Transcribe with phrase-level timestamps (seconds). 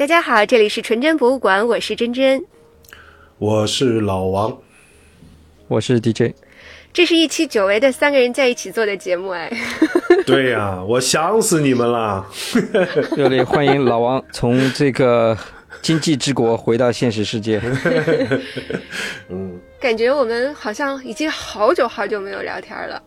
[0.00, 2.42] 大家好，这里是纯真博物馆，我是真真，
[3.36, 4.58] 我是老王，
[5.68, 6.34] 我是 DJ。
[6.90, 9.52] 这是一期久违的三个人在一起做的节目，哎，
[10.24, 12.26] 对呀，我想死你们了。
[13.14, 15.36] 热烈欢迎老王从这个
[15.82, 17.60] 经济之国回到现实世界。
[19.28, 23.02] 嗯，感觉我们好像已经好久好久没有聊天了。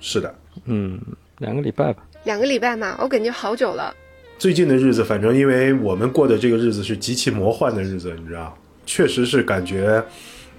[0.00, 1.00] 是的，嗯，
[1.38, 2.02] 两个礼拜吧。
[2.24, 3.94] 两个礼拜嘛，我感觉好久了。
[4.38, 10.02] 最近的日子，反正因为我们过的这个日子是极其魔幻的日子，你知道，确实是感觉，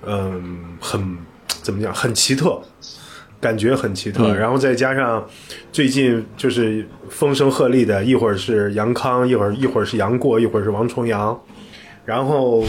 [0.06, 1.18] 嗯，很
[1.48, 2.62] 怎么讲，很奇特，
[3.40, 4.34] 感觉很奇特。
[4.34, 5.24] 然后再加上
[5.72, 11.40] 最近就是风声鹤唳的，一会儿是杨康，一会儿一会儿是杨过，一会儿是王重阳，
[12.06, 12.64] 然后。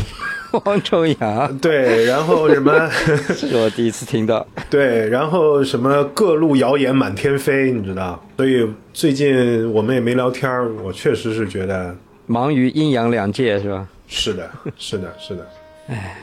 [0.64, 2.90] 王重阳，对，然后什么？
[3.34, 4.46] 是我第一次听到。
[4.70, 8.24] 对，然后什么各路谣言满天飞，你知道？
[8.36, 10.50] 所以最近我们也没聊天
[10.82, 11.94] 我确实是觉得
[12.26, 13.86] 忙于阴阳两界，是吧？
[14.08, 15.46] 是的，是的，是的。
[15.88, 16.16] 哎，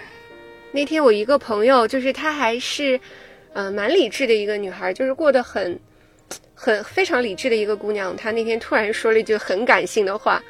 [0.72, 3.00] 那天我一个朋友，就是她还是，
[3.53, 5.80] 嗯，蛮理智的一个女孩，就是过得很，
[6.53, 8.16] 很非常理智的一个姑娘。
[8.16, 10.42] 她那天突然说了一句很感性的话，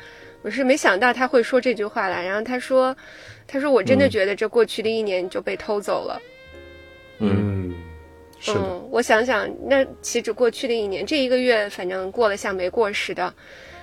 [0.42, 2.26] 我是没想到她会说这句话来。
[2.26, 2.96] 然后她说。
[3.48, 6.22] 他说：“我真的觉得这过去的一年就被偷走了。”
[7.20, 7.74] 嗯，
[8.40, 8.52] 是。
[8.54, 13.34] 嗯，我想想，那岂止过去的一年，这一个月反正过了像没过似的。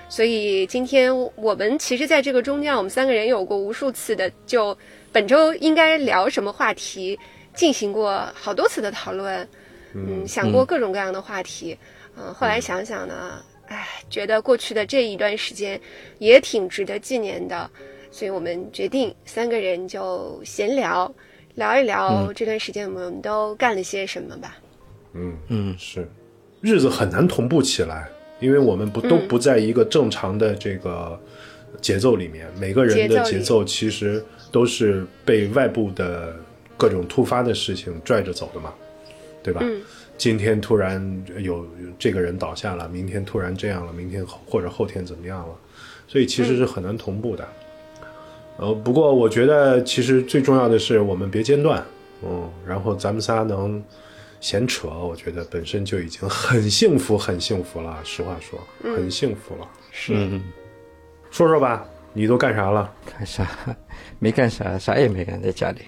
[0.09, 4.77] 所以今天我们其实在这个中间，我们三个人有过无数次的就
[5.11, 7.17] 本周应该聊什么话题，
[7.53, 9.47] 进行过好多次的讨论。
[9.93, 11.77] 嗯，想过各种各样的话题。
[12.17, 15.79] 嗯，后来想想呢，哎，觉得过去的这一段时间
[16.19, 17.71] 也挺值得纪念的。
[18.11, 21.11] 所以我们决定三个人就闲聊，
[21.55, 24.57] 聊一聊这段时间我们都干了些什么吧。
[25.13, 26.07] 嗯嗯，是，
[26.59, 28.09] 日子很难同步起来，
[28.39, 31.19] 因为我们不都不在一个正常的这个
[31.81, 36.35] 节奏里面，每个人的节奏其实都是被外部的
[36.77, 38.73] 各种突发的事情拽着走的嘛，
[39.41, 39.61] 对吧？
[39.63, 39.81] 嗯。
[40.17, 41.65] 今天突然有
[41.97, 45.55] 这个人倒下了，明天突然这样了，明天或者后天怎么样了，
[46.07, 47.47] 所以其实是很难同步的。
[48.61, 51.83] 呃，不过我觉得其实最重要的是我们别间断，
[52.23, 53.83] 嗯，然后咱们仨能
[54.39, 57.97] 闲扯，我觉得本身就已经很幸福，很幸福了。
[58.03, 58.59] 实话说，
[58.95, 59.67] 很幸福了。
[59.91, 60.13] 是，
[61.31, 61.83] 说说吧，
[62.13, 62.93] 你都干啥了？
[63.11, 63.49] 干啥？
[64.19, 65.79] 没干啥，啥也没干，在家里。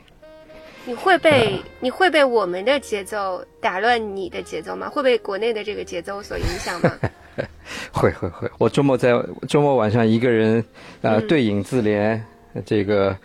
[0.83, 4.89] 你会被你会被我们的节奏打乱你的节奏吗？
[4.89, 6.91] 会被国内的这个节奏所影响吗？
[7.93, 8.49] 会会会。
[8.57, 9.13] 我周末在
[9.47, 10.65] 周末晚上一个人
[11.03, 12.19] 啊，对影自怜。
[12.65, 13.15] 这个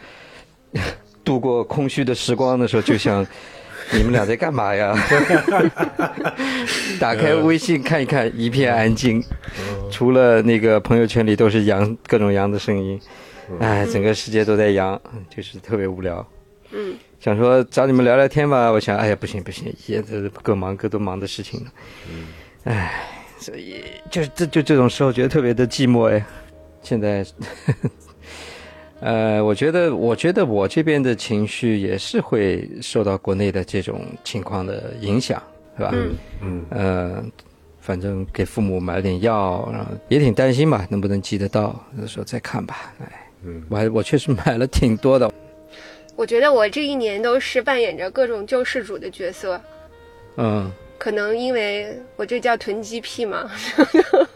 [1.25, 3.27] 度过空虚的时光的时候，就想
[3.93, 4.95] 你们俩在干嘛呀？
[7.01, 9.23] 打开微信看一看，一片安静，
[9.91, 13.01] 除了那个朋友圈里都是羊各种羊的声音，
[13.61, 15.01] 哎，整个世界都在羊，
[15.35, 16.27] 就是特别无聊。
[16.71, 21.67] 嗯，想说找你们聊聊天吧，我想，哎呀，不行不行，也在各忙各都忙的事情了。
[22.11, 22.27] 嗯，
[22.65, 23.05] 哎，
[23.39, 26.23] 所以就是这就这种时候觉得特别的寂寞哎，
[26.83, 27.25] 现在。
[29.01, 35.43] 呃，我觉得，我觉得我这边的情绪也是会受到国内的这种情况的影响，
[35.77, 35.91] 是吧？
[35.93, 36.67] 嗯嗯。
[36.71, 37.25] 呃，
[37.81, 41.81] 反正给父母买了点药，然后也挺担心吧，能不能寄得到？
[41.99, 42.93] 到时候再看吧。
[43.01, 45.31] 哎，嗯，我还我确实买了挺多的。
[46.17, 49.61] 我觉得我这一年都是扮演着各种救世主的角色。
[50.37, 50.71] 嗯。
[50.99, 53.49] 可能因为我这叫囤积癖嘛，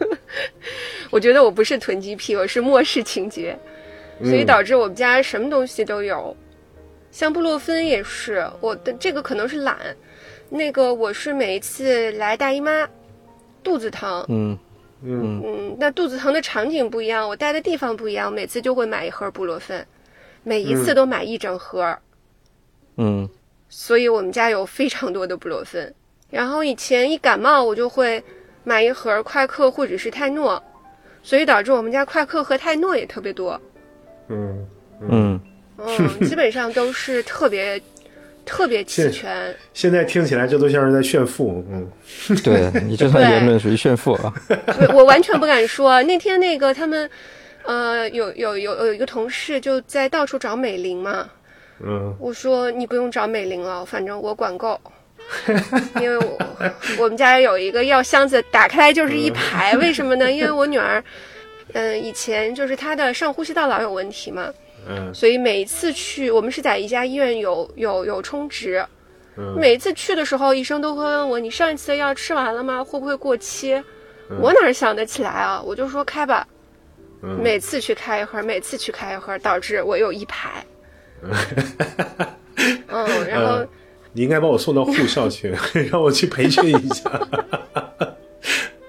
[1.11, 3.53] 我觉得我不是囤积癖，我是漠视情节。
[4.21, 6.35] 所以导致我们家什么东西都有，
[7.11, 9.77] 像布洛芬也是我的这个可能是懒，
[10.49, 12.87] 那个我是每一次来大姨妈，
[13.63, 14.57] 肚子疼，嗯。
[15.05, 19.85] 嗯嗯，那肚子疼的场景不一样，我待的地方不一样，每次就会买一盒布洛芬，
[20.43, 21.97] 每一次都买一整盒，
[22.95, 23.27] 嗯，
[23.67, 25.93] 所以我们家有非常多的布洛芬，
[26.29, 28.23] 然后以前一感冒我就会
[28.63, 30.63] 买一盒快克或者是泰诺，
[31.21, 33.59] 所以导致我们家快克和泰诺也特别多。
[34.29, 34.67] 嗯
[35.09, 35.41] 嗯
[35.77, 37.81] 嗯，基本上都是特别
[38.45, 39.53] 特别齐全。
[39.73, 41.89] 现在听起来这都像是在炫富，嗯，
[42.43, 44.33] 对你这套言论属于炫富啊。
[44.93, 46.01] 我完全不敢说。
[46.03, 47.09] 那天那个他们，
[47.63, 51.29] 呃，有有有有一个同事就在到处找美玲嘛，
[51.83, 54.79] 嗯，我说你不用找美玲了，反正我管够，
[55.99, 56.37] 因为我
[56.97, 59.75] 我们家有一个药箱子，打开来就是一排。
[59.77, 60.31] 为什么呢？
[60.31, 61.03] 因为我女儿。
[61.73, 64.51] 嗯，以前就是他的上呼吸道老有问题嘛，
[64.87, 68.85] 嗯，所以每一次去，我们是在一家医院有有有充值，
[69.37, 72.83] 嗯，每一次去的时候，医生都会问我，你上一次的药吃完了吗？
[72.83, 73.83] 会不会过期？
[74.39, 75.61] 我哪想得起来啊？
[75.61, 76.47] 我就说开吧，
[77.21, 80.65] 嗯每次去开一盒，每次去开一盒，导致我有一排。
[82.87, 83.69] 嗯，然后嗯
[84.13, 85.53] 你应该把我送到护校去，
[85.91, 87.09] 让我去培训一下。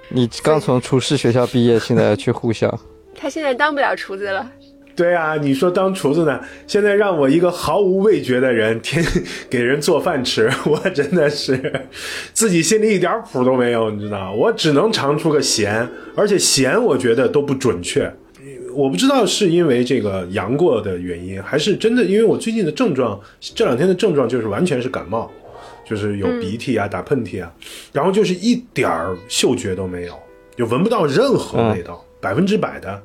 [0.08, 2.78] 你刚从厨师学校毕业，现在要去护校，
[3.14, 4.50] 他现在当不了厨子了。
[4.96, 6.40] 对啊，你说当厨子呢？
[6.68, 9.04] 现在让我一个毫无味觉的人，天
[9.50, 11.84] 给人做饭吃，我真的是
[12.32, 14.32] 自己心里一点谱都没有，你知道？
[14.32, 18.08] 我只能尝出个咸，而且咸我觉得都不准确。
[18.72, 25.28] 我不知道是因为这个阳过的原因，还是真的因为我最近的症状，这两天的症状就是完全是感冒，
[25.84, 27.52] 就是有鼻涕啊、打喷嚏啊，
[27.92, 30.18] 然后就是一点儿嗅觉都没有，
[30.56, 33.02] 就闻不到任何味道，百分之百的。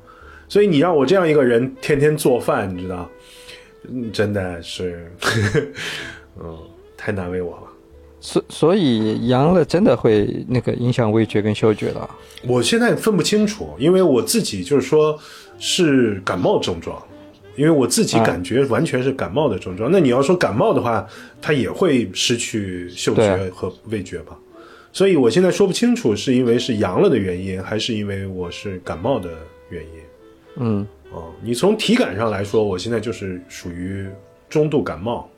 [0.48, 3.08] 所以你让我这样一个人天天做饭，你知道，
[3.88, 5.12] 嗯真的是，
[6.42, 6.58] 嗯，
[6.96, 7.62] 太难为我了。
[8.22, 12.18] 所所以阳了真的会那个影响味觉跟嗅觉的啊。
[12.42, 15.18] 我现在分不清楚，因为我自己就是说
[15.58, 17.02] 是感冒症状，
[17.56, 19.90] 因为我自己感觉完全是感冒的症状。
[19.90, 21.06] 那你要说感冒的话，
[21.42, 24.38] 它也会失去嗅觉和味觉吧？
[24.92, 29.30] 所以我现在说不清楚是因为是阳了的原因，还是因为我是感冒的
[29.68, 29.90] 原因。
[30.56, 34.08] 嗯，哦，你从体感上来说，我现在就是属于
[34.48, 35.30] 中度感冒。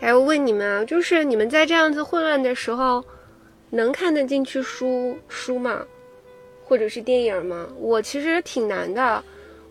[0.00, 3.04] 哎，我问你们啊，就是你们在这样子混乱的时候，
[3.70, 5.84] 能看得进去书书吗？
[6.64, 7.66] 或者是电影吗？
[7.78, 9.24] 我其实挺难的。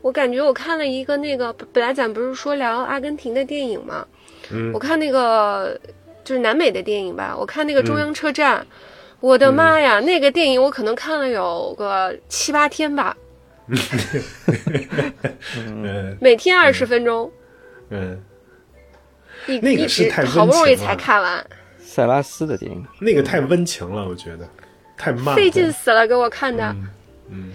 [0.07, 4.07] 我感觉我看了一个那个，本来咱不是说聊阿根廷的电影吗？
[4.49, 4.71] 嗯。
[4.71, 5.77] 我看那个
[6.23, 8.65] 就是南美的电影吧，我看那个中央车站，
[9.19, 13.17] 我的妈呀，那个电影我可能看了有个七八天吧，
[15.57, 16.17] 嗯。
[16.21, 17.29] 每天二十分钟，
[17.89, 18.17] 嗯，
[19.45, 21.45] 一那个是太好不容易才看完，
[21.79, 24.47] 塞拉斯的电影，那个太温情了，我觉得
[24.95, 25.35] 太慢。
[25.35, 26.73] 费劲死了，给我看的。
[27.29, 27.51] 嗯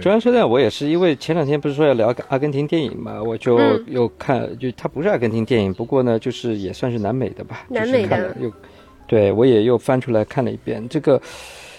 [0.00, 3.84] 中央车站我也是，因为前两天不是说要聊阿根廷电影嘛，我就嗯。
[3.88, 8.02] 又看，就它不是阿根廷电影，不过呢，就是也算是南美的吧，南美的。
[8.02, 8.52] 就是看了又，
[9.06, 10.86] 对我也又翻出来看了一遍。
[10.88, 11.20] 这个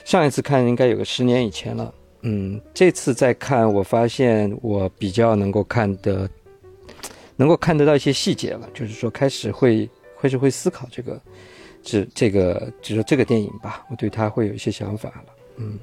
[0.03, 6.29] 上一次看应该有个十年以前了，嗯，这次再看，我发现我比较能够看的，
[7.35, 9.89] 能够看得到一些细节了，就是说开始会
[10.21, 11.21] 开始会思考这个，
[11.83, 15.25] 这这个就是说这个电影吧，我对它会有一些想法了。
[15.57, 15.79] 嗯。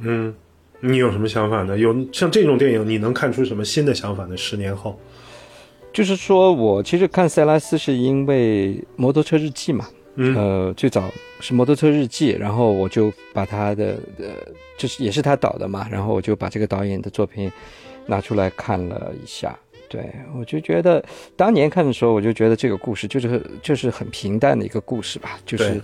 [0.00, 0.32] 嗯，
[0.80, 1.76] 你有什么想法呢？
[1.76, 4.36] 有像这种电影，你能看出什么新的想法呢？
[4.36, 4.98] 十年后，
[5.92, 11.10] 就是说我其实看塞拉斯是因为《摩托车日记》嘛，嗯呃，最早
[11.40, 14.26] 是《摩托车日记》，然后我就把他的呃，
[14.76, 17.50] 就是也是他导的嘛，然后我就把这个导演的作品
[18.06, 19.58] 拿出来看了一下。
[19.88, 20.04] 对，
[20.38, 21.02] 我就觉得
[21.34, 25.80] 当年看的时候，我就觉得这个故事就是就是很平淡的一个故事吧，就是对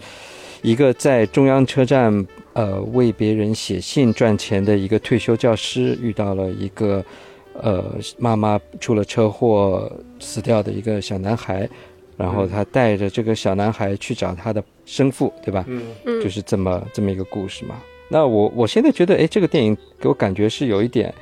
[0.64, 7.04] 一个在中央车站呃为别人写信赚钱的一个退休教师，遇到了一个
[7.52, 7.84] 呃
[8.16, 11.68] 妈妈出了车祸死掉的一个小男孩，
[12.16, 15.66] 然后他带着这个小男孩去找他的生父，对吧？
[15.68, 17.76] 嗯嗯，就是这么这么一个故事嘛。
[18.08, 21.12] 那我我现在觉得，哎，这个电影给我感觉是有一点，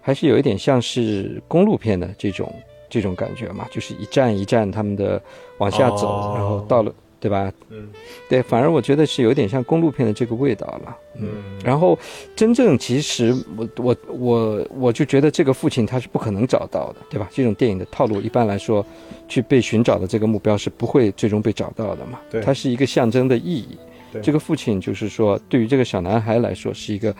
[0.00, 2.52] 还是有一点像是公路片的这种
[2.88, 5.22] 这种感觉嘛，就是一站一站他们的
[5.58, 7.52] 往下走，哦然后到了，对吧？
[7.68, 7.88] 嗯
[8.28, 10.96] 对，反而我觉得是有点像公路片的这个味道了。
[11.16, 11.28] 嗯
[11.62, 11.98] 然后，
[12.34, 17.28] 真正其实我我我我就觉得这个父亲他是不可能找到的，对吧？
[17.30, 18.84] 这种电影的套路一般来说，
[19.28, 22.18] 去被寻找的这个目标是不会最终被找到的嘛。
[22.30, 23.76] 对它是一个象征的意义。
[24.12, 27.14] 对这个父亲就是说，对于这个小男孩来说是一个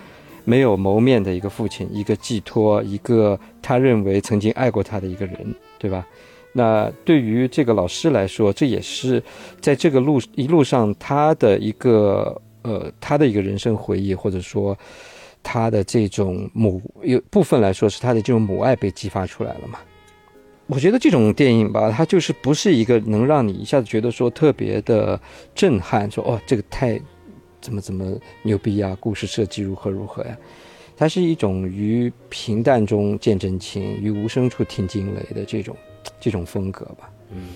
[0.45, 6.07] 没有谋面的一个父亲，一个寄托，一个他认为曾经爱过他的一个人，对吧？
[6.53, 9.23] 那对于这个老师来说，这也是
[9.61, 14.77] 在这个路一路上他的一个呃他的一个人生回忆，或者说
[15.43, 19.79] 他的这种母有部分来说是他的这种母爱被激发出来了嘛。
[20.67, 25.21] 我觉得这种电影吧，它就是不是一个能让你一下子觉得说特别的
[25.53, 27.01] 震撼，说哦这个太
[27.61, 30.37] 怎么怎么牛逼呀，故事设计如何如何呀。
[30.97, 35.77] 它是一种于平淡中见真情，于无声处听惊雷的这种
[36.19, 37.11] 这种风格吧。
[37.33, 37.49] 嗯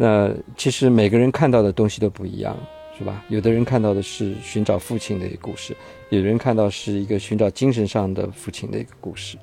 [0.00, 2.56] 那其实每个人看到的东西都不一样，
[2.96, 3.24] 是吧？
[3.28, 5.76] 有的人看到的是寻找父亲的一个故事，
[6.10, 9.36] 有的人看到是一个寻找精神上的父亲的一个故事，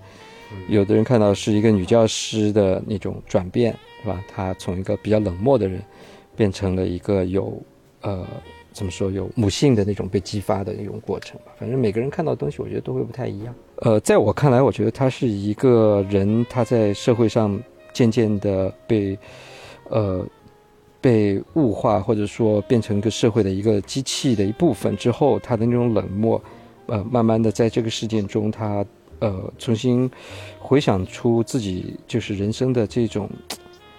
[0.70, 4.24] 有的人看到是一个女教师的那种转变，是吧？
[4.34, 5.84] 她从一个比较冷漠的人，
[6.38, 7.62] 变成了一个有
[8.00, 8.26] 呃
[8.72, 11.52] 怎么说有母性的那种被激发的那种过程吧。
[11.60, 13.54] 反正每个人看到的东西，我觉得都会不太一样。
[13.82, 17.62] 呃，在我看来，我觉得他是一个人，他在社会上
[17.96, 19.18] 渐渐的被
[19.90, 20.28] 呃
[21.00, 26.44] 被物化，或者说变成一个社会的一个机器的一部分之后，他的那种冷漠，
[26.88, 28.86] 呃，慢慢的在这个事件中，他
[29.20, 30.12] 呃重新
[30.60, 33.30] 回想出自己就是人生的这种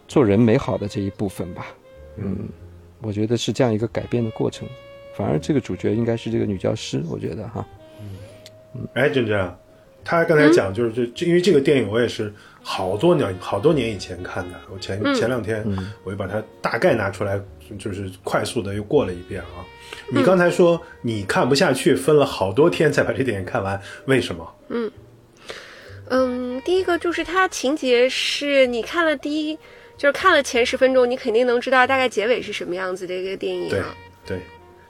[0.07, 1.67] 做人美好的这一部分吧。
[2.19, 2.37] 嗯，
[3.01, 4.69] 我觉得是这样一个改变的过程。
[5.15, 7.67] 反而这个主角应该是这个女教师，我觉得哈。
[8.75, 9.51] 嗯，哎，珍珍，
[10.05, 12.31] 他刚才讲就是这，因为这个电影我也是
[12.69, 15.65] 好多年好多年以前看的，我前前两天
[16.03, 17.41] 我就把它大概拿出来，
[17.79, 19.63] 就是快速的又过了一遍啊。
[20.09, 24.55] 你刚才说你看不下去，分了好多天才把这电影看完，为什么？
[24.71, 24.91] 嗯
[26.09, 29.57] 嗯，第一个就是它情节是你看了第一，
[29.97, 33.69] 就是看了前十分钟，你肯定能知道大概结尾是什么样子的一个电影。
[33.69, 33.81] 对
[34.27, 34.41] 对。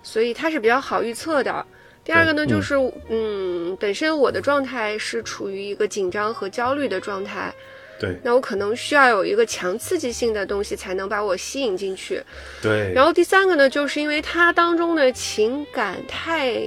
[0.02, 1.66] 所以它是比较好预测的。
[2.06, 2.76] 第二个呢，就是
[3.08, 7.52] 嗯，本身我的状态是处于一个紧张和焦虑的状态。
[7.98, 8.16] 对。
[8.22, 12.22] 那我可能需要有一个强刺激性的东西才能把我吸引进去。
[12.62, 12.92] 对。
[12.94, 16.62] 然后第三个呢，就是因为它当中的情感太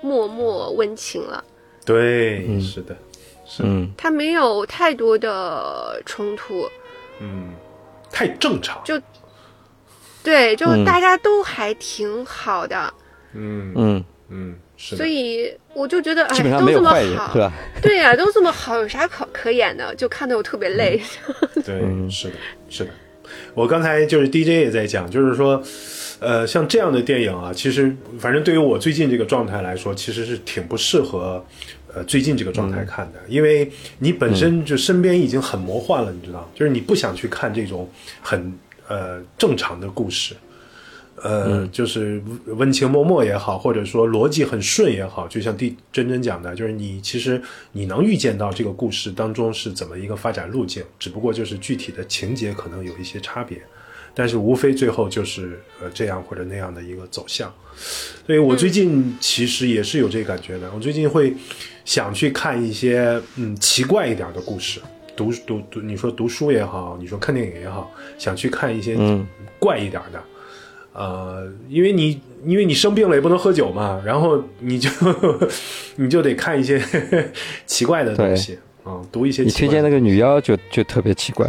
[0.00, 1.42] 默默温情了。
[1.84, 2.96] 对，是的，
[3.44, 3.64] 是。
[3.64, 3.90] 嗯。
[3.96, 6.70] 它没有太多的冲突。
[7.18, 7.52] 嗯。
[8.12, 8.80] 太正常。
[8.84, 9.00] 就。
[10.22, 12.94] 对，就大家都还挺好的，
[13.34, 14.04] 嗯嗯嗯，
[14.76, 17.52] 所以我就觉得，哎，都这么好，对吧？
[17.80, 19.94] 对呀，都这么好，有啥可可演的？
[19.94, 21.00] 就看得我特别累。
[21.64, 22.34] 对，是的，
[22.68, 22.90] 是的。
[23.54, 25.62] 我刚才就是 DJ 也在讲，就是说，
[26.20, 31.44] 呃，像这样的电影啊，其实反正对于我最近这个状态来说，其实是挺不适合，
[31.94, 37.88] 呃，最近这个状态看的，因为你本身就身边已经很魔幻了，你知道，就是你不想去看这种
[38.20, 38.52] 很。
[38.86, 40.34] 呃，正常的故事，
[41.24, 47.40] 呃，就是温情脉脉也好，或者说逻辑很顺也好，就像地真真讲的，就是你其实
[47.72, 53.58] 你能预见到这个故事当中是怎么一个发展路径，只不过就是具体的情节可能有一些差别，
[54.12, 57.50] 但是无非最后就是呃这样或者那样的一个走向。
[58.26, 61.34] 所以我最近其实也是有这感觉的，我最近会
[61.86, 64.78] 想去看一些嗯奇怪一点的故事。
[65.16, 68.98] 读读读，你说读书也好，你说看电影也好，想去看一些
[69.60, 70.20] 怪一点的，
[70.94, 74.88] 呃，因为你因为你生病了也不能喝酒嘛，然后你就
[75.96, 76.80] 你就得看一些
[77.66, 79.42] 奇怪的东西嗯，读一些。
[79.42, 81.46] 你推荐那个女妖就就特别奇怪，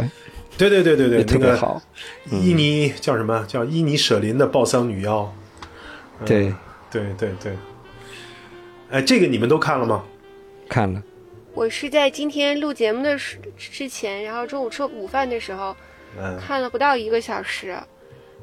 [0.58, 1.80] 对对对对对，特别好。
[2.30, 5.32] 伊尼叫什么叫伊尼舍林的报丧女妖？
[6.24, 6.52] 对
[6.90, 7.52] 对对对。
[8.90, 10.04] 哎，这个你们都看了吗？
[10.68, 11.02] 看了。
[11.54, 15.76] 我是在今天录节目的时之前，然后中午吃午饭的时候，
[16.40, 17.76] 看了不到一个小时，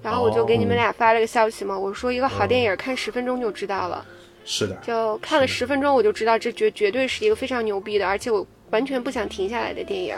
[0.04, 4.06] 然后我就给你们俩发了个消息嘛，我说一个好电影看十分钟就知道了，
[4.44, 10.16] 是的，就看了十分钟我就知道这绝绝对是一个非常牛逼的，而且我完全不想停下来的电影。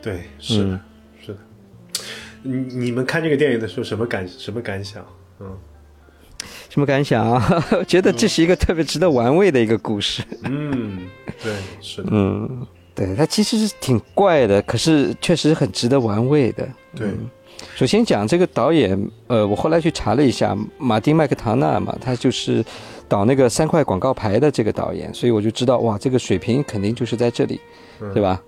[0.00, 0.80] 对，是的，
[1.20, 1.38] 是的。
[2.42, 5.04] 你你们看这个电影的时候什么感什么感想？
[5.40, 5.56] 嗯。
[6.70, 7.64] 什么感想啊？
[7.88, 10.22] 觉得这是一个特别值得玩味的一个故事。
[10.44, 11.08] 嗯，
[11.42, 12.08] 对，是的。
[12.12, 16.68] 嗯，对，它其实是挺怪的，可是确实很值得玩味的。
[16.94, 17.08] 对，
[17.78, 22.64] 首先讲这个导演，呃，我后来去查了一下，马丁麦克唐纳嘛，他就是
[23.08, 27.60] 导那个三块广告牌的这个导演，所以我就知道，哇，这个水平肯定就是在这里，
[28.12, 28.42] 对吧？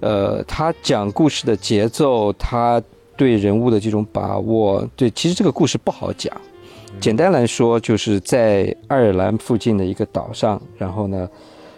[0.00, 2.82] 呃，他讲故事的节奏，他
[3.16, 6.36] 对人物的这种把握，对，其实这个故事不好讲。
[6.98, 11.28] 简单来说，就是在爱尔兰附近的一个岛上，然后呢，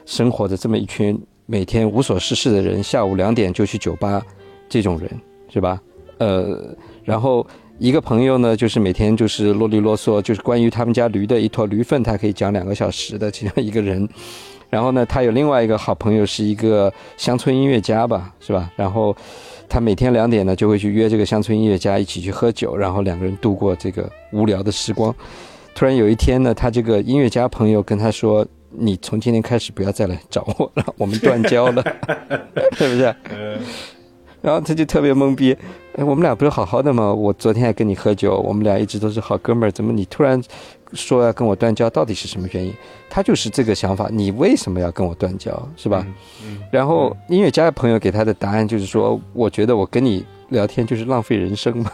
[0.06, 4.23] 生活着这么一群每天无所事事的人，下午两点就去酒吧，
[4.70, 5.11] 这种人
[5.52, 5.78] 是吧？
[6.18, 6.73] 呃，
[7.04, 7.46] 然后
[7.78, 14.08] 一个朋友呢，就是每天就是啰里啰嗦，就是关于他们家驴的一坨驴粪，他可以讲两个小时的这样一个人。
[14.70, 18.70] 然后呢，他有另外一个好朋友，是一个乡村音乐家吧，是吧？
[18.76, 19.16] 然后。
[19.66, 25.12] 他每天两点呢，就会去约这个乡村音乐家一起去喝酒，然后两个人度过这个无聊的时光。
[25.75, 31.82] 突然有一天呢，他这个音乐家朋友跟他说：“你从今天开始不要再来找我了，我们断交了，
[32.76, 33.12] 是不是？”
[34.44, 35.56] 然后他就特别懵逼，
[35.96, 37.10] 哎，我们俩不是好好的吗？
[37.10, 40.38] 我昨天还跟你喝酒，我们俩一直都是好哥们儿，怎么你突然
[40.92, 41.88] 说要跟我断交？
[41.88, 42.70] 到底是什么原因？
[43.08, 45.50] 他就是这个想法，你为什么要跟我断交？
[45.78, 46.06] 是吧？
[46.70, 51.90] 然后音乐家的朋友给他的答案就是说，我觉得我跟你聊天就是浪费人生嘛。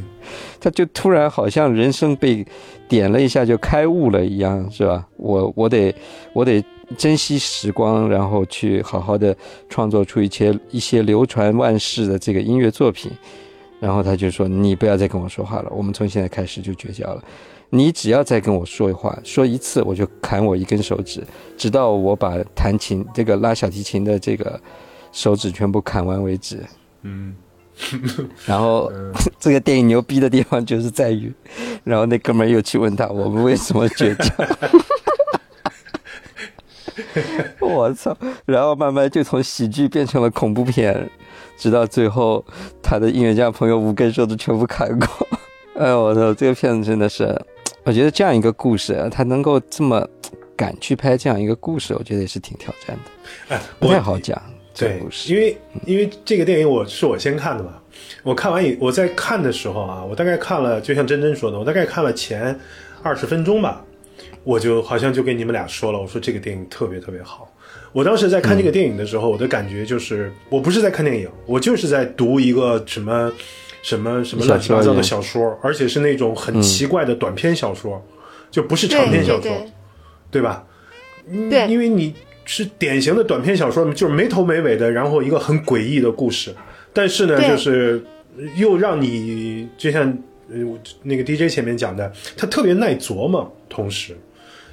[0.60, 2.46] 他就突然好像人生被
[2.86, 5.02] 点了一下就开悟了一样，是吧？
[5.16, 5.94] 我我得
[6.34, 6.62] 我得。
[6.96, 9.36] 珍惜时光，然后去好好的
[9.68, 13.10] 创作出一些一些流传万世的这个音乐作品。
[13.78, 17.22] 然后他就说：“你不要再跟我说话了，我们从现在开始就绝交了。
[17.68, 21.22] 你只要再跟我说话，说一次我就砍我一根手指，
[21.58, 24.58] 直到我把弹琴这个拉小提琴的这个
[25.12, 26.64] 手指全部砍完为止。”
[27.02, 27.34] 嗯。
[28.46, 28.90] 然后
[29.38, 31.30] 这个电影牛逼的地方就是在于，
[31.84, 34.24] 然后那哥们又去问他：“我们为什么绝交？”
[37.60, 38.16] 我操！
[38.44, 41.08] 然后慢慢就从喜剧变成了恐怖片，
[41.56, 42.44] 直到最后
[42.82, 45.10] 他的音乐家朋友无根说的全部砍光。
[45.78, 46.32] 哎呦我操！
[46.34, 47.34] 这个片子真的是，
[47.84, 50.06] 我觉得这样一个故事，他能够这么
[50.56, 53.54] 敢去拍这样一个故事，我觉得也是挺挑战的。
[53.54, 54.40] 哎，不太好讲。
[54.78, 57.72] 对，因为因为这个电影我是我先看的嘛，
[58.22, 62.58] 我看完以我在看的时候啊，我大概看了，就像珍珍说的，我大概看了前
[63.02, 63.82] 二十分钟吧，
[64.46, 67.52] 我就好像就跟你们俩说了，我说这个电影特别特别好。
[67.92, 73.32] 我当时在看这个电影的时候，我的感觉就是我不是在看电影，我就是在读一个什么
[73.82, 78.00] 什么什么乱七八糟的小说，而且是那种很奇怪的短篇小说，
[78.50, 79.50] 就不是长篇小说，
[80.30, 80.64] 对吧？
[81.50, 82.14] 对，因为你。
[82.48, 86.54] 是典型的短篇小说，就是没头没尾的，然后一个很诡异的故事，
[86.92, 88.00] 但是呢，就是
[88.54, 90.02] 又让你就像
[90.48, 90.56] 呃
[91.02, 94.16] 那个 DJ 前面讲的，他特别耐琢磨，同时，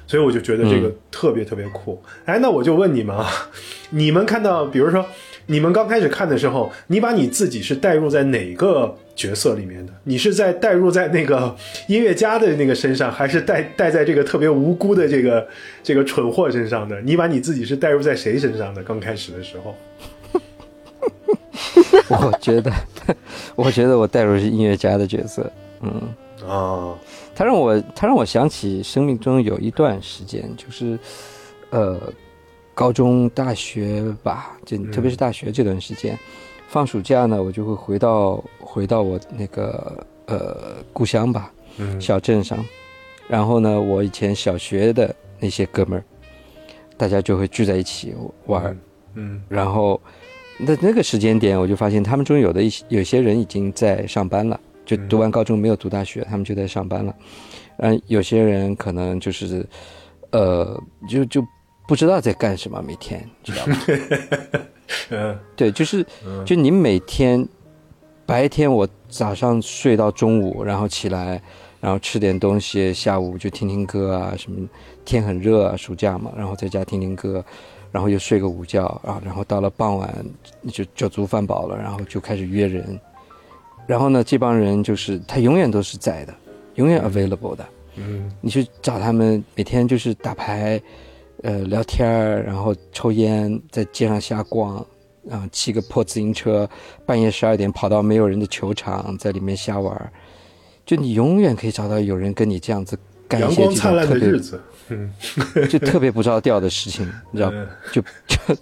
[0.06, 2.00] 所以我就觉得这个特别特别酷。
[2.24, 3.28] 哎，那我就问你们啊，
[3.90, 5.04] 你们看到，比如说。
[5.46, 9.92] 你们刚开始看的时候，你把你自己是带入在哪个角色里面的？
[10.04, 11.54] 你是在带入在那个
[11.86, 15.46] 音乐家的那个身上，还是带带在这个特别无辜的这个
[15.82, 16.98] 这个蠢货身上的？
[17.02, 18.82] 你把你自己是带入在谁身上的？
[18.82, 19.76] 刚开始的时候，
[22.08, 22.72] 我觉得，
[23.54, 25.52] 我觉得我带入是音乐家的角色。
[25.82, 26.08] 嗯
[26.48, 26.94] 啊，
[27.34, 30.98] 他让我他让我想起生命中有一段时间，就是
[31.70, 32.00] 呃。
[32.76, 36.18] 高中、大学吧，就特别是大学这段时间，
[36.66, 41.52] 放暑假呢，我就会回到回到我那个呃故乡吧，
[42.00, 42.58] 小镇上，
[43.28, 46.02] 然后呢，我以前小学的那些哥们儿，
[46.96, 48.12] 大家就会聚在一起
[48.46, 48.76] 玩，
[49.14, 50.00] 嗯，然后
[50.58, 57.14] 那那个时间点，我就发现他们中有的一些有些人已经在上班了，就读完高中没有读大学，他们就在上班了，
[57.78, 59.66] 嗯，有些人可能就是
[60.30, 61.44] 呃，就就。
[61.86, 63.76] 不知道在干什么，每天知道吗？
[65.12, 66.02] 嗯，对，就是，
[66.42, 67.46] 就你每天
[68.24, 71.38] 白天我早上睡到中午，然后起来，
[71.82, 74.66] 然后吃点东西，下午就听听歌啊，什么
[75.04, 77.44] 天很热啊，暑假嘛，然后在家听听歌，
[77.92, 80.24] 然后又睡个午觉啊，然后到了傍晚
[80.72, 82.98] 就酒足饭饱了，然后就开始约人，
[83.86, 86.34] 然后呢，这帮人就是他永远都是在的，
[86.74, 87.66] 永远 available 的，
[87.96, 90.80] 嗯，你去找他们，每天就是打牌。
[91.42, 94.76] 呃，聊天儿，然后抽烟，在街上瞎逛，
[95.28, 96.66] 啊，骑个破自行车，
[97.04, 100.12] 半夜十二点跑到没有人的球场，在里面瞎玩
[100.86, 104.32] 就你永远可以找到有人跟你这样子干一些这种特别，
[104.88, 105.12] 嗯，
[105.68, 107.52] 就特别不着调的事情，你知道
[107.92, 108.56] 就就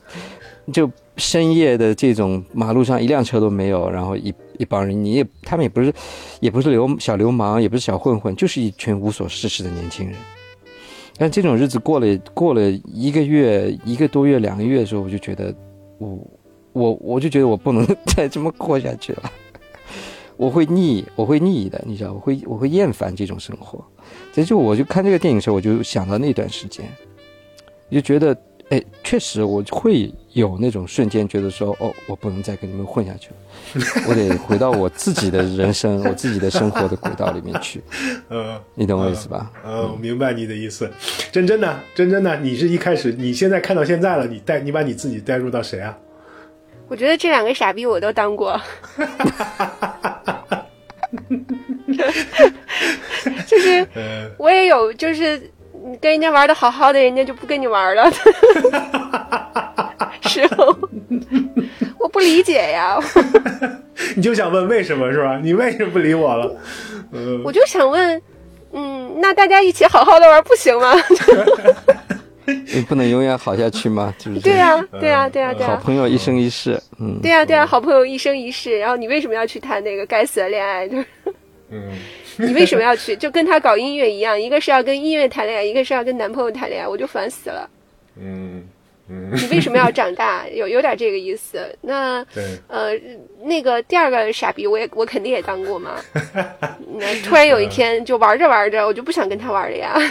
[0.73, 5.93] 就深夜的这种马路上一辆车都没有，然后一一帮人，你也他们也不是
[6.41, 10.17] 也不是流小流氓，也不是小混混，就是一群无所事事的年轻人。
[11.19, 15.55] 但这种日子过了过了一个月一个多月两个月的时候，我就觉得，
[15.99, 16.19] 我
[16.73, 19.31] 我我就觉得我不能 再这么过下去了，
[20.37, 23.85] 我会腻，我会腻的，你知道，我会我会厌烦这种生活。
[24.33, 26.87] 所以就我就看这个电影的时候，我就想到那段时间，
[27.91, 28.37] 就觉得。
[28.73, 33.37] 哎，确实，我会有那种瞬间觉得说，哦，我不能再跟你们混下去了，
[34.09, 37.83] 我得回到我自己的人生，我自己的生活的轨道里面去。
[38.31, 39.53] 嗯，你懂我意思吧？
[39.63, 40.91] 嗯，我明白你的意思。
[41.31, 45.95] 真真的，真真的，你是一开始，你现在看到现在了，你带你把你自己带入到谁啊？
[46.89, 48.59] 我觉得这两个傻逼我都当过。
[53.47, 53.87] 就是
[54.39, 55.51] 我也有，就是。
[55.85, 58.11] 你跟人家玩的好好的，人家就不跟你玩了。
[60.23, 60.77] 是哦，
[61.99, 62.99] 我不理解呀。
[64.17, 65.39] 你就想问为什么是吧？
[65.43, 66.55] 你为什么不理我了？
[67.13, 68.21] 嗯，我就想问，
[68.73, 70.95] 嗯，那大家一起好好的玩不行吗？
[72.75, 74.13] 你不能永远好下去吗？
[74.19, 75.69] 就是对呀，对呀，对呀，对呀。
[75.69, 78.79] 好朋友一生一世，嗯，对呀，对呀，好朋友一生一世。
[78.79, 80.89] 然后你为什么要去谈那个该死的恋爱？
[80.89, 80.99] 就
[81.71, 81.91] 嗯。
[82.47, 83.17] 你为什么要去？
[83.17, 87.69] 就跟他搞音乐一样，一个是要跟音乐谈恋爱，一个是要跟男朋友谈恋爱，我就烦死了。
[88.17, 88.67] 嗯
[89.09, 89.31] 嗯。
[89.35, 90.47] 你为什么要长大？
[90.49, 91.65] 有有点这个意思。
[91.81, 92.25] 那
[92.69, 92.93] 呃，
[93.43, 95.97] 那个第二个傻逼，我也我肯定也当过嘛。
[96.99, 99.95] 那突然有一天就玩着玩着，我就不想跟他玩了呀。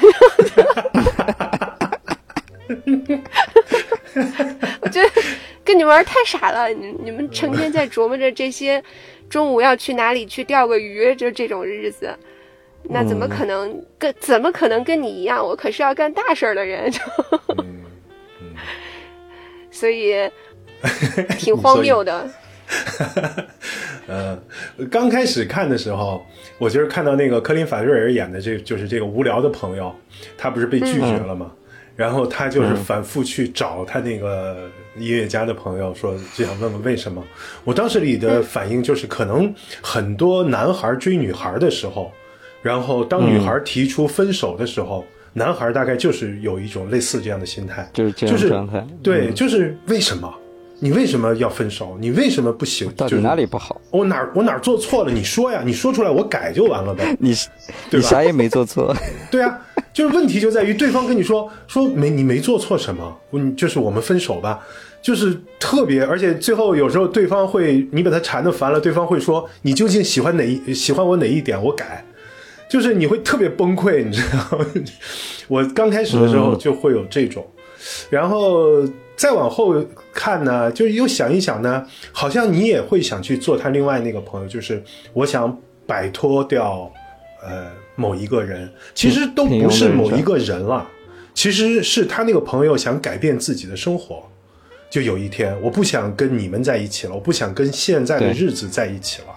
[4.82, 5.10] 我觉得
[5.64, 8.84] 跟你玩太傻了，你你们成天在琢磨着这些。
[9.32, 11.16] 中午要去哪里去钓个鱼？
[11.16, 12.14] 就这种日子，
[12.84, 15.42] 那怎么可能跟怎么可能跟你一样？
[15.44, 16.92] 我可是要干大事儿的人，
[19.72, 20.30] 所以
[21.40, 22.30] 挺荒谬的。
[24.08, 24.38] 呃，
[24.90, 26.26] 刚开始看的时候，
[26.58, 29.94] 我就是看到那个科林·法瑞尔演的，这就是这个无聊的朋友，
[30.38, 31.52] 他不是被拒绝了吗？
[31.96, 37.24] 然后他就是反复去找他那个音乐家的朋友，说就想问问为什么。
[37.64, 42.12] 我当时里的反应就是，可能很多男孩追女孩的时候，
[42.62, 48.86] 然后当女孩提出分手的时候，男孩大概就是有一种类似这样的心态，就是这就是状态。
[49.04, 50.34] 对，就是为什么？
[50.84, 51.96] 你为什么要分手？
[52.00, 52.92] 你为什么不行？
[52.98, 53.80] 到底就是哪里不好？
[53.92, 55.12] 我哪儿我哪儿做错了？
[55.12, 57.16] 你说呀，你说出来，我改就完了呗。
[57.20, 57.36] 你
[57.92, 58.92] 对吧你啥也没做错，
[59.30, 59.60] 对啊，
[59.94, 64.60] 就是问题就在于对方跟你说说没你没做错什么，嗯，就是我们分手吧，
[65.02, 72.06] 就是特别，而且最后有时候对方会你把他缠的烦了，对方会说你究竟喜欢哪一喜欢我哪一点，我改，
[72.70, 74.66] 就是你会特别崩溃，你知道吗？
[75.50, 77.46] 我刚开始的时候就会有这种，
[78.10, 84.82] 然后再往后看呢，就又想一想呢，好像你也会想去做他另外那个朋友，就是
[85.14, 86.90] 我想摆脱掉
[87.44, 90.90] 呃某一个人，其实都不是某一个人了，
[91.34, 94.24] 其实是他那个朋友想改变自己的生活。
[94.90, 99.28] 就有一天，我不想跟你们在一起了，我不想跟现在的日子在一起了。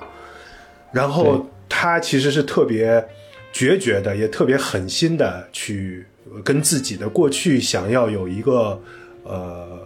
[0.90, 3.04] 然后他其实是特别
[3.52, 6.04] 决绝的，也特别狠心的去
[6.42, 8.80] 跟自己的过去想要有一个
[9.22, 9.80] 呃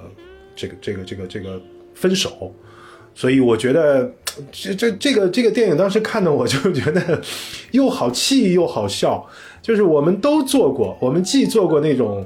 [0.57, 1.61] 这个这个这个这个
[1.95, 2.55] 分手。
[3.19, 4.09] 所以我觉得
[4.53, 7.21] 这这这个这个电影当时看的我就 觉得
[7.73, 9.29] 又好气又好笑，
[9.61, 12.25] 就是我们都做过，我们既做过那种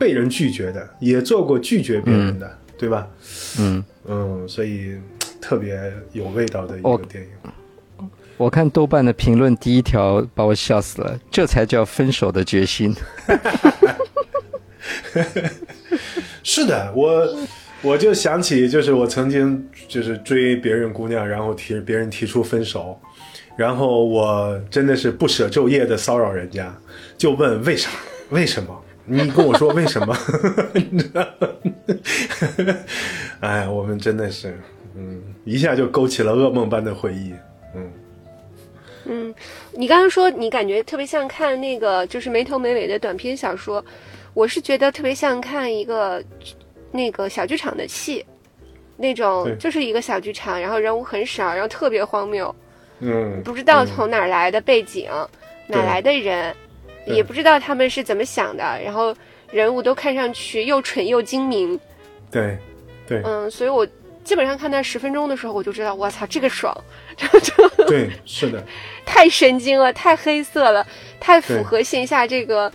[0.00, 3.06] 被人拒绝的，也做过拒绝别人的，对吧？
[3.60, 4.96] 嗯，嗯，所以
[5.40, 5.80] 特别
[6.12, 7.30] 有味道的一我个电影。
[8.36, 12.92] 我看豆瓣的评论第一条把我笑死了，这才叫分手的决心。
[16.42, 17.32] 是的，我
[17.82, 22.98] 我就想起，就是我曾经就是追别人姑娘，然后提别人提出分手，
[23.56, 26.72] 然后我真的是不舍昼夜的骚扰人家，
[27.18, 27.90] 就问为啥？
[28.30, 28.84] 为什么？
[29.04, 30.16] 你跟我说为什么？
[30.74, 31.48] 你知道吗
[33.40, 34.56] 哎，我们真的是，
[34.96, 37.34] 嗯，一下就勾起了噩梦般的回忆，
[37.74, 37.92] 嗯。
[39.04, 39.34] 嗯，
[39.72, 43.84] 你刚刚说你感觉特别像看那个就是没头没尾的短篇小说，
[44.34, 46.22] 我是觉得特别像看一个
[46.92, 48.24] 那个小剧场的戏，
[48.98, 52.54] 那种就是一个小剧场，然后人物很少，然后特别荒谬，
[53.00, 55.10] 嗯，不知道从哪儿来的背景，
[55.66, 56.54] 哪来的人，
[57.06, 59.16] 也不知道他们是怎么想的，然后
[59.50, 61.80] 人物都看上去又蠢又精明，
[62.30, 62.58] 对，
[63.08, 63.86] 对，嗯，所以我
[64.22, 66.76] 基本上看到十分钟的时候，我就知道，我操，这个爽，
[67.88, 68.62] 对， 是的，
[69.06, 70.86] 太神经了，太黑色了，
[71.18, 72.70] 太符合线下这个，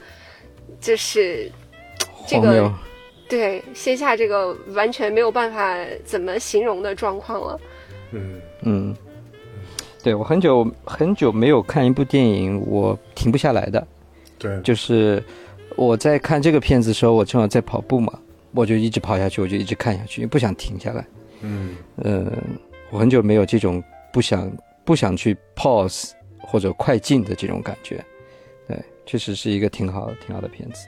[0.82, 1.52] 就是
[2.28, 2.74] 这个。
[3.28, 7.60] 对线下这个完全没有办法怎么形容的状况了。
[8.12, 8.96] 嗯，嗯，
[10.02, 13.86] 对我很久很久没有看一部电影，我停不下来的。
[14.40, 15.22] 对，就是
[15.76, 18.18] 我在看这个片子的时候，我正好在跑步嘛，
[18.54, 21.06] 我就一直跑下去，我就一直看下去，不想停下来。
[21.42, 22.32] 嗯，呃，
[22.92, 24.50] 我很久没有这种不想
[24.86, 28.04] 不想去 pause 或者快进的这种感觉。
[28.68, 30.88] 对，确实是一个挺好挺好的片子。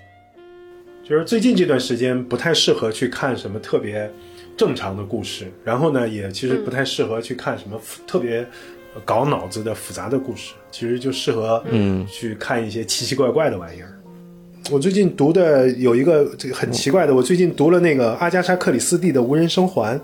[1.09, 4.07] 就是最近这段时间不太适合去看什么特别
[4.55, 8.45] 正常的故事，然后呢，也其实不太适合去看什么特别
[9.03, 13.99] 搞脑子的复杂的故事，其实就适合嗯去看一些奇奇怪怪的玩意儿。
[14.69, 19.97] 我最近读的有一个这个很奇怪的，我最近读了那个阿加莎·克里斯蒂的《无人生还》，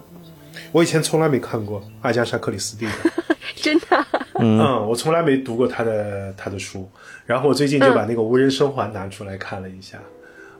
[0.71, 2.91] 我以前从来没看过阿加莎·克里斯蒂的。
[3.57, 4.05] 真的，
[4.39, 6.89] 嗯嗯，我从来没读过他的他的书，
[7.27, 9.99] 然后我最近就把那个《无人生还》拿出来看了一下，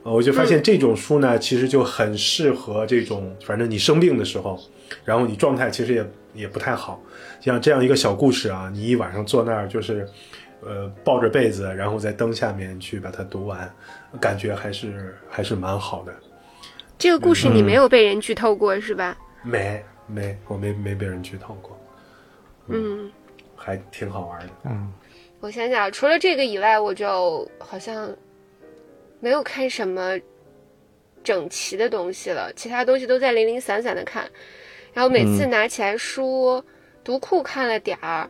[0.06, 4.56] 呃，我就发现这种书呢，其实就很适合这种，反正你生病的时候，
[5.04, 7.02] 然后你状态其实也也不太好，
[7.40, 10.08] 像这样一个小故事啊，你一晚上坐那儿就是，
[10.60, 13.68] 呃，抱着被子，然后在灯下面去把它读完，
[14.20, 16.14] 感觉还是还是蛮好的。
[16.96, 19.16] 这个故事你没有被人剧透过是吧？
[19.42, 21.76] 没没，我没没被人剧透过，
[22.68, 23.10] 嗯，
[23.56, 24.52] 还挺好玩的。
[24.66, 24.88] 嗯，
[25.40, 28.08] 我想想，除了这个以外，我就好像
[29.20, 30.18] 没有看什么
[31.24, 34.28] 整齐的东西了，其他东西都在零零散散的看。
[34.92, 36.62] 然后每次拿起来书，
[37.04, 38.28] 读库看了点儿，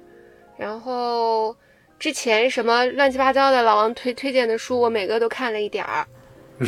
[0.57, 1.55] 然后
[1.99, 6.07] 之前什么乱七八糟的老王推推荐的书，我每个都看了一点儿，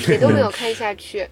[0.08, 1.26] 也都没有看下去。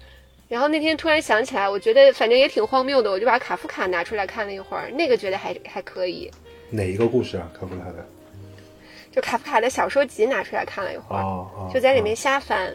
[0.49, 6.31] 然后那天突然想起来，我觉得反正也挺荒谬的，我就把卡夫卡拿出来看了一会儿，那个觉得还还可以。
[6.69, 7.49] 哪一个故事啊？
[7.53, 8.05] 卡夫卡的？
[9.17, 12.67] 就卡夫卡的小说集拿出来看了一会儿，哦哦，就在里面瞎翻，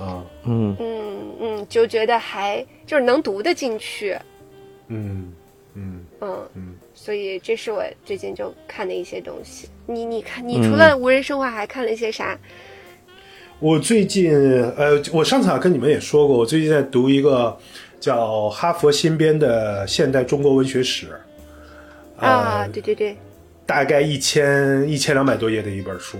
[0.00, 4.18] 啊，嗯，嗯嗯，就觉得还就是能读得进去，
[4.88, 5.32] 嗯
[5.74, 9.68] 嗯嗯嗯，所以这是我最近就看的一些东西。
[9.86, 12.36] 你你看，你除了无人生化还看了一些啥？
[13.60, 14.32] 我最近
[14.76, 17.56] 呃，我上次啊跟你们也说过，我最近在读一个
[18.00, 21.06] 叫哈佛新编的现代中国文学史。
[22.16, 23.16] 啊，对对对，
[23.70, 26.18] 大概一千一千两百多页的一本书，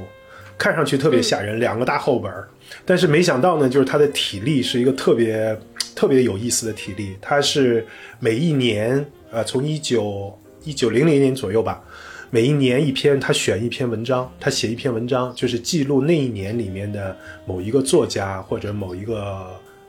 [0.56, 2.48] 看上去特别吓人，两个大厚本儿。
[2.86, 5.60] 但是没想到呢，就是他的体力是一个特别
[5.92, 7.16] 特别有意思的体力。
[7.20, 7.84] 他是
[8.20, 10.32] 每一年，呃，从一九
[10.62, 11.82] 一九零零年左右吧，
[12.30, 19.44] 每一年一篇，他选一篇文章，他写一篇文章，就是记录那一年里面的某一个作家或者某一个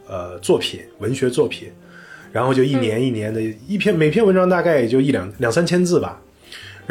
[0.07, 1.71] 呃作品，文学作品。
[2.31, 6.19] 然后就一年一年的一篇，每篇文章大概也就一两两三千字吧。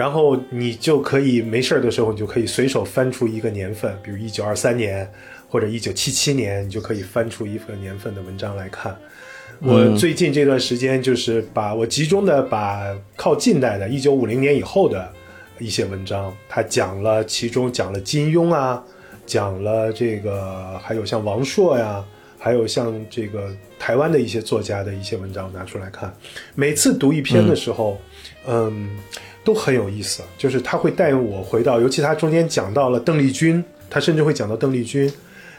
[0.00, 5.06] 然后你就可以没事儿的时候，你就可以随手翻出一个年份，比如一九二三年
[5.46, 8.96] 或者一九七七年，你就可以翻出一份年份的文章来看。
[9.60, 15.06] 我最近这段时间就是把我集中的把靠近代的，一九五零年以后的
[15.58, 18.82] 一些文章，他讲了，其中讲了金庸啊，
[19.26, 22.02] 讲了这个，还有像王朔呀。
[22.42, 26.10] 还有像这个台湾的一些作家的一些文章拿出来看，
[26.54, 28.00] 每次读一篇的时候，
[28.48, 28.88] 嗯，
[29.44, 30.22] 都很有意思。
[30.38, 35.12] 就是他会带我回到，尤其他中间讲到了邓丽君，他甚至会讲到邓丽君，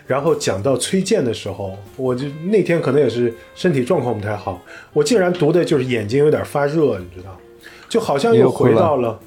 [0.08, 4.62] 然后讲到崔健的时候，我就那天可能也是身体状况不太好，
[4.94, 7.38] 我竟然读的就是眼睛有点发热，你知道，
[7.89, 9.20] 就好像又回到了，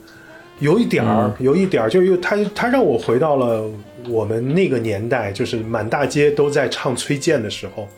[0.61, 3.65] 有一点儿，有一点儿，就又他他让我回到了。
[4.07, 7.89] 我们那个年代，就是满大街都在唱崔健的时候，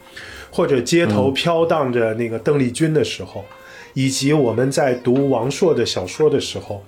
[0.52, 3.44] 或者街头飘荡着那个邓丽君的时候，
[3.96, 6.84] 以及我们在读王朔的小说的时候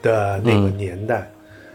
[0.00, 1.30] 的那个年代。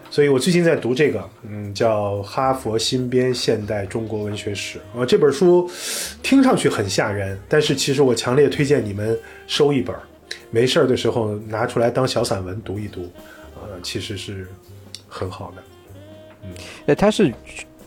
[0.10, 5.70] 所以我最近在读这个，嗯，叫《哈佛新编现代中国文学史》啊，这本书
[6.24, 9.96] 听上去很吓人，但是其实我强烈推荐你们收一本，
[10.50, 13.10] 没事儿的时候拿出来当小散文读一读，
[13.62, 14.48] 呃，其实是
[15.08, 15.63] 很好的。
[16.88, 17.32] 哎，他是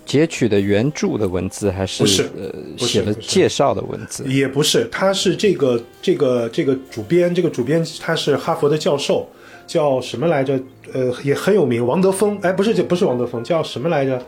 [0.05, 4.25] 截取的原著的文字，还是不是呃写了介绍的文字？
[4.27, 9.29] 也不是，他是这个这个这个主编，这个主编他是哈佛的教授，
[9.67, 10.61] 叫什么来着？
[10.93, 12.39] 呃，也很有名，王德峰。
[12.43, 14.23] 哎，不是，这不是王德峰，叫什么来着？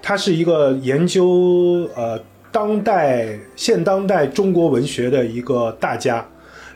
[0.00, 2.18] 他是一个研究呃
[2.50, 6.26] 当代现当代中国文学的一个大家，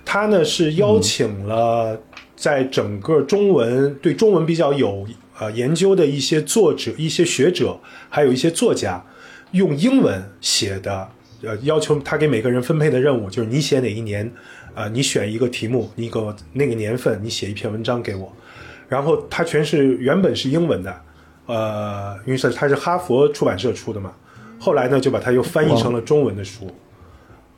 [0.05, 1.99] 他呢是邀请了
[2.37, 5.07] 在整个中文对中文比较有。
[5.41, 9.03] 呃，研究的一些作者、一些学者，还有一些作家，
[9.53, 11.09] 用英文写的，
[11.43, 14.31] 呃，要求他给每个人分配的任务就是你写哪一年，
[14.75, 18.31] 呃，你选一个题目，你给我那个年份，你写一篇文章给我，
[18.87, 20.95] 然后他全是原本是英文的，
[21.47, 24.13] 呃，因为是他是哈佛出版社出的嘛，
[24.59, 26.71] 后来呢就把它又翻译成了中文的书，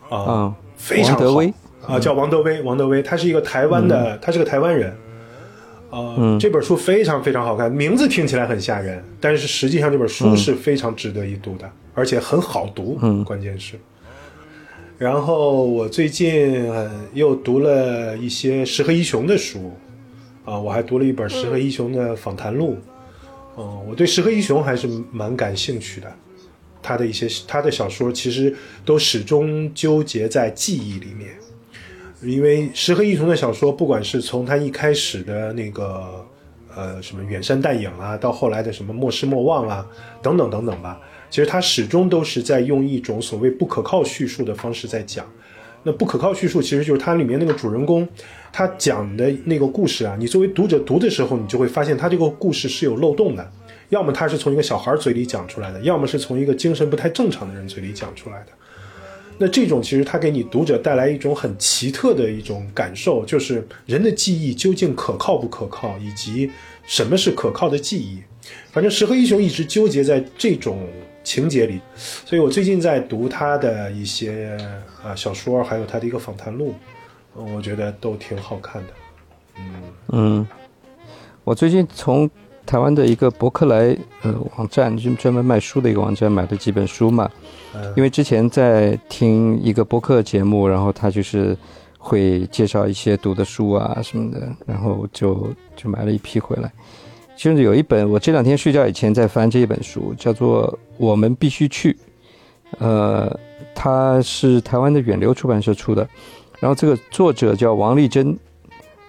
[0.09, 4.97] 啊，非常好啊，叫王德威，王德威，他是一个台湾的，他是个台湾人。
[5.93, 12.99] 呃，这本书非常非常好看，名字听起来很吓人，但是实际上这本书是非常值得一读的，而且很好读。
[13.03, 13.75] 嗯，关键是。
[14.97, 16.67] 然后我最近
[17.13, 19.71] 又读了一些石河一雄的书，
[20.47, 22.79] 啊，我还读了一本石河一雄的访谈录。
[23.59, 26.11] 嗯，我对石河一雄还是蛮感兴趣的，
[26.83, 31.35] 他的一些他的小说其实都始终纠结在记忆里面。
[32.23, 36.25] 因为石河一雄的小说，不管是从他一开始的那个，
[36.75, 39.87] 呃，什么远山淡影啊，到后来的什么莫失莫忘啊，
[40.23, 45.27] 等等等等吧，其实他始终都是在用一种所谓不可靠叙述的方式在讲。
[45.85, 48.07] 那不可靠叙述，其实就是它里面那个主人公，
[48.53, 53.51] 他讲的那个故事啊，你作为读者读的时候，你就会发现他这个故事是有漏洞的，
[53.89, 58.53] 要么他是从一个小孩嘴里讲出来的，要么是从一个精神不太正常的人嘴里讲出来的。
[59.39, 66.51] 那这种其实它给你读者带来一种很奇特的一种感受，就是人的记忆究竟可靠不可靠，以及
[66.85, 68.23] 什么是可靠的记忆。
[68.71, 70.87] 反正石河一雄一直纠结在这种
[71.25, 74.57] 情节里，所以我最近在读他的一些
[75.03, 76.75] 啊小说，还有他的一个访谈录，
[77.35, 78.93] 我觉得都挺好看的。
[79.59, 79.65] 嗯
[80.09, 80.49] 嗯，
[81.45, 82.31] 我最近从。
[82.65, 87.29] 台湾的一个博客来呃网站，就专门卖书的一个网站，买了几本书嘛。
[87.97, 91.57] 因为之前在听一个博客节目，然后他就是
[91.99, 96.71] 会介绍一些读的书啊什么的，然后就就买了一批回来。
[97.37, 100.67] 其中有一本，我这两天睡觉以前在翻这一本书，叫做
[100.99, 101.93] 《我们必须去》。
[102.79, 103.39] 呃，
[103.75, 106.09] 它是台湾的远流出版社出的，
[106.61, 108.39] 然后这个作者叫王丽珍，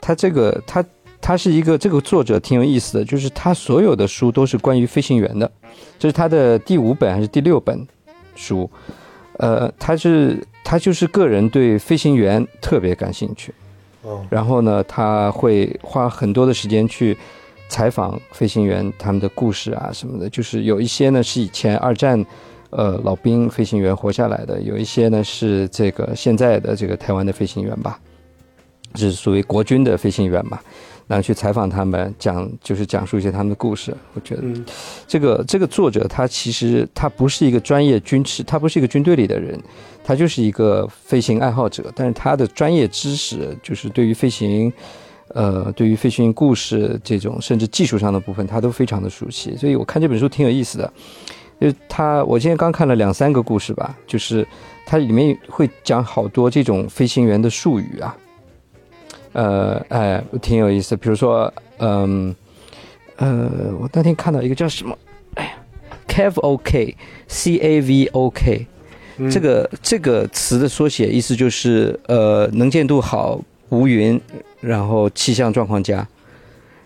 [0.01, 0.83] 他这个他。
[1.25, 5.49] 他是一个这个作者挺有意思的，就是他所有的书都是关于飞行员的，
[5.97, 7.87] 这是他的第五本还是第六本
[8.35, 8.69] 书？
[9.37, 13.51] 呃，他是他就是个人对飞行员特别感兴趣，
[14.29, 17.17] 然后呢，他会花很多的时间去
[17.67, 22.23] 采访飞行员他们的故事啊什么的，就是有一些呢是以前二战，
[22.69, 27.99] 呃老兵飞行员活下来的，有一些呢是这个现在的这个台湾的飞行员吧，
[28.93, 30.59] 是属于国军的飞行员嘛，
[31.07, 33.95] 然后去采访他们，讲就是讲述一些他们的故事。
[34.13, 34.43] 我觉得
[35.07, 39.59] 这个这个作者他其实他不是一个专业军事，他不是一个军队里的人，
[40.03, 44.71] 他就是一个飞行爱好者，但是他的专业知识就是对于飞行。
[45.29, 50.93] 呃，对于飞行故事这种甚至技术上的部分，他都非常的熟悉，所以我看这本书挺有意思的。
[51.59, 54.45] 就他，我今天刚看了两三个故事吧，就是
[54.85, 58.15] 它里面会讲好多这种飞行员的术语啊，
[59.33, 60.95] 呃，哎，挺有意思。
[60.95, 62.33] 比如说，嗯，
[63.17, 64.97] 呃，我那天看到一个叫什么，
[65.35, 65.51] 哎呀
[66.07, 68.65] ，CAVOK，C A V O K，
[69.29, 73.39] 这个这个词的缩写意思就是呃，能见度好。
[73.69, 74.21] 无云，
[74.61, 76.07] 然后气象状况佳，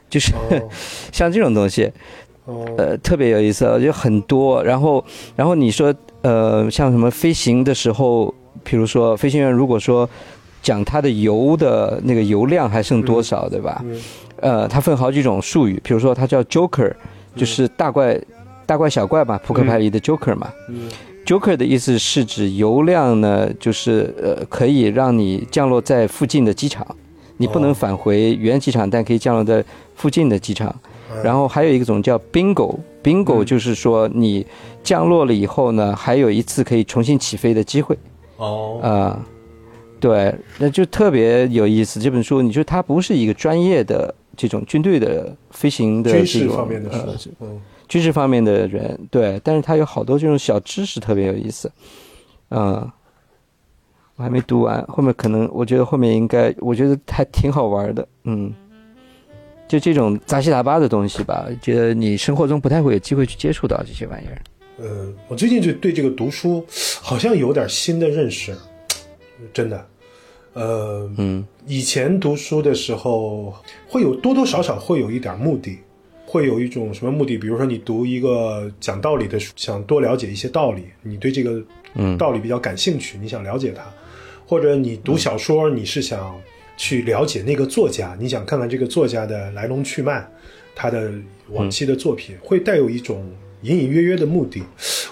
[0.10, 0.32] 就是
[1.12, 1.92] 像这种东西，
[2.78, 4.64] 呃，特别有意思，就很多。
[4.64, 5.04] 然后，
[5.36, 8.34] 然后你说，呃，像什么飞行的时候，
[8.64, 10.10] 比如说飞行员如果说
[10.68, 13.82] 讲它的油的那个油量还剩多少，对吧？
[14.42, 16.92] 呃，它分好几种术语，比如说它叫 Joker，
[17.38, 18.20] 就是大怪、
[18.66, 20.52] 大怪小怪嘛，扑克牌里的 Joker 嘛。
[21.26, 26.86] Joker 的意思是指油量呢，就是呃可以让你降落在附近的机场，
[27.38, 29.64] 你不能返回原机场，但可以降落在
[29.96, 30.76] 附近的机场。
[31.24, 34.46] 然后还有一种叫 Bingo，Bingo 就是说你
[34.84, 37.98] 降落了以后呢，还有一次可以重新起飞的机会。
[38.36, 39.20] 哦，啊，
[40.00, 42.00] 对，那就特别有意思。
[42.00, 47.62] 这本书，你说它不是一个专业的这种军队的飞行的军事方面的书，嗯。
[47.88, 51.72] 军事方面的人，对，但是他有好多这种小知识特别有意思，
[52.50, 52.92] 嗯，
[54.18, 58.54] 我还没读完，后面可能我觉得后面应该，我觉得还挺好玩的，嗯，
[59.70, 64.42] 就这种杂七杂八的东西吧，觉得你生活中不太会有机会去接触到这些玩意儿。
[64.80, 66.66] 嗯，我最近就对这个读书
[67.02, 68.54] 好像有点新的认识，
[69.54, 69.88] 真的，
[70.54, 73.54] 呃，嗯，以前读书的时候
[73.88, 75.80] 会有多多少少会有一点目的。
[76.30, 77.38] 会有一种什么目的？
[77.38, 81.64] 比如说，你读一个讲道理的书，想多了解一些道理，你对这个
[82.18, 83.82] 道理比较感兴趣，你想了解它；
[84.46, 86.38] 或者你读小说，你是想
[86.76, 90.30] 去了解那个作家，你想看看这个作家的来龙去脉，
[90.76, 91.14] 他的
[91.52, 93.26] 往期的作品，会带有一种
[93.62, 94.64] 隐隐约约的目的。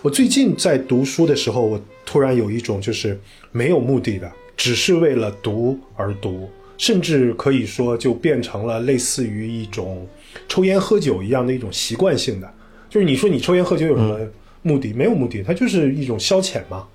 [0.02, 3.20] 我最近在读书的时候，我突然有一种就是
[3.52, 10.08] 没有目的的，只是为了读而读，甚至可以说就变成了类似于一种。
[10.50, 12.54] 抽烟喝酒一样的一种习惯性的，
[12.90, 14.20] 就是你说你抽烟喝酒有什么
[14.62, 14.92] 目的？
[14.92, 16.86] 没有目的，它就是一种消遣嘛，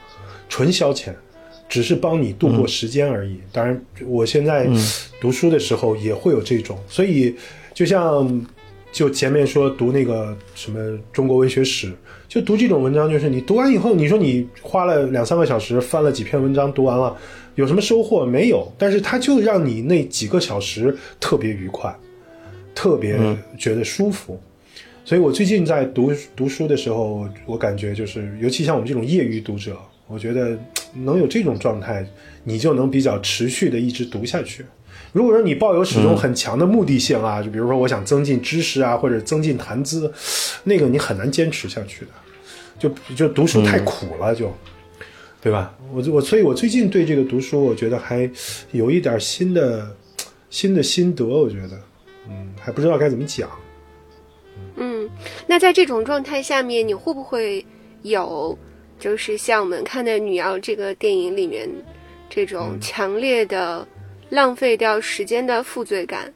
[0.47, 1.13] 纯消遣，
[1.67, 3.41] 只是帮你度过时间而已。
[3.51, 4.69] 当然，我现在
[5.21, 7.35] 读书的时候也会有这种，所以
[7.73, 8.47] 就像
[8.92, 11.92] 就前面说读那个什么中国文学史，
[12.29, 17.16] 就读这种文章，就是你读完以后，你说你花了两三个小时翻了几篇文章，读完了
[17.55, 18.70] 有什么收获没有？
[18.79, 21.94] 但是它就让你那几个小时特别愉快。
[22.72, 23.18] 特别
[23.59, 24.40] 觉得舒服，
[25.05, 29.76] 所以我最近在读读书的时候，我感觉就是，尤其像我们这种业余读者，
[30.07, 30.57] 我觉得
[30.94, 32.07] 能有这种状态，
[32.42, 34.64] 你就能比较持续的一直读下去。
[35.12, 40.12] 如果说你抱有始终很强的目的性啊，就比如说我想增进知识啊，或者增进谈资，
[40.64, 42.11] 那个你很难坚持下去的。
[42.79, 44.51] 就就读书太苦了，就
[45.42, 45.75] 对吧？
[45.92, 48.31] 我我所以，我最近对这个读书，我觉得还
[48.73, 49.94] 有一点新的
[50.49, 51.79] 新的心得，我觉得。
[52.29, 53.51] 嗯，还不知道该怎么讲。
[54.77, 55.09] 嗯，
[55.46, 57.64] 那在这种状态下面，你会不会
[58.03, 58.57] 有，
[58.99, 61.68] 就是像我们看的《女妖》这个电影里面
[62.29, 63.87] 这种强烈的
[64.31, 66.33] 浪费掉时间的负罪感？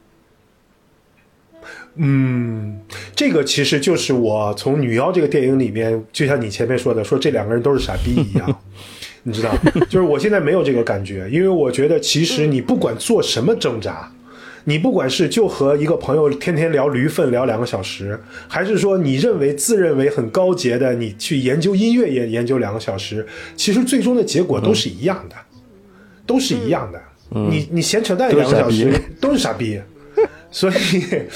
[1.95, 2.79] 嗯，
[3.15, 8.61] 这个其实就是我从《女妖》这个电影里面，就像你前面说的，说这两个人都是傻逼一样，
[9.23, 9.57] 你知道？
[9.89, 14.11] 就是我现在没有这个感觉，因为我觉得其实你不管做什么挣扎。
[14.67, 23.23] 你不管是就和一个朋友天天聊驴粪聊两个小时，还是说你认为自认为很高洁的你去研究音乐也研究两个小时，
[23.55, 25.35] 其实最终的结果都是一样的，
[26.25, 26.99] 都是一样的。
[27.29, 29.79] 你你闲扯淡两个小时都是傻逼，
[30.51, 30.73] 所以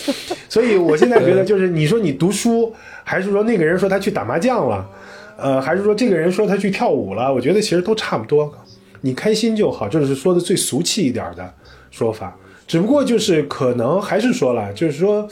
[0.48, 2.74] 所以我现在觉得就是你说你读书，
[3.04, 4.90] 还是说那个人说他去打麻将了，
[5.38, 8.54] 呃，还是说这个人说他去跳舞了，我觉得其实都差不多，
[9.02, 11.54] 你开心就好，这是说的最俗气一点的
[11.92, 12.36] 说法。
[12.68, 15.28] 只不过就是可能还是说了，就是说，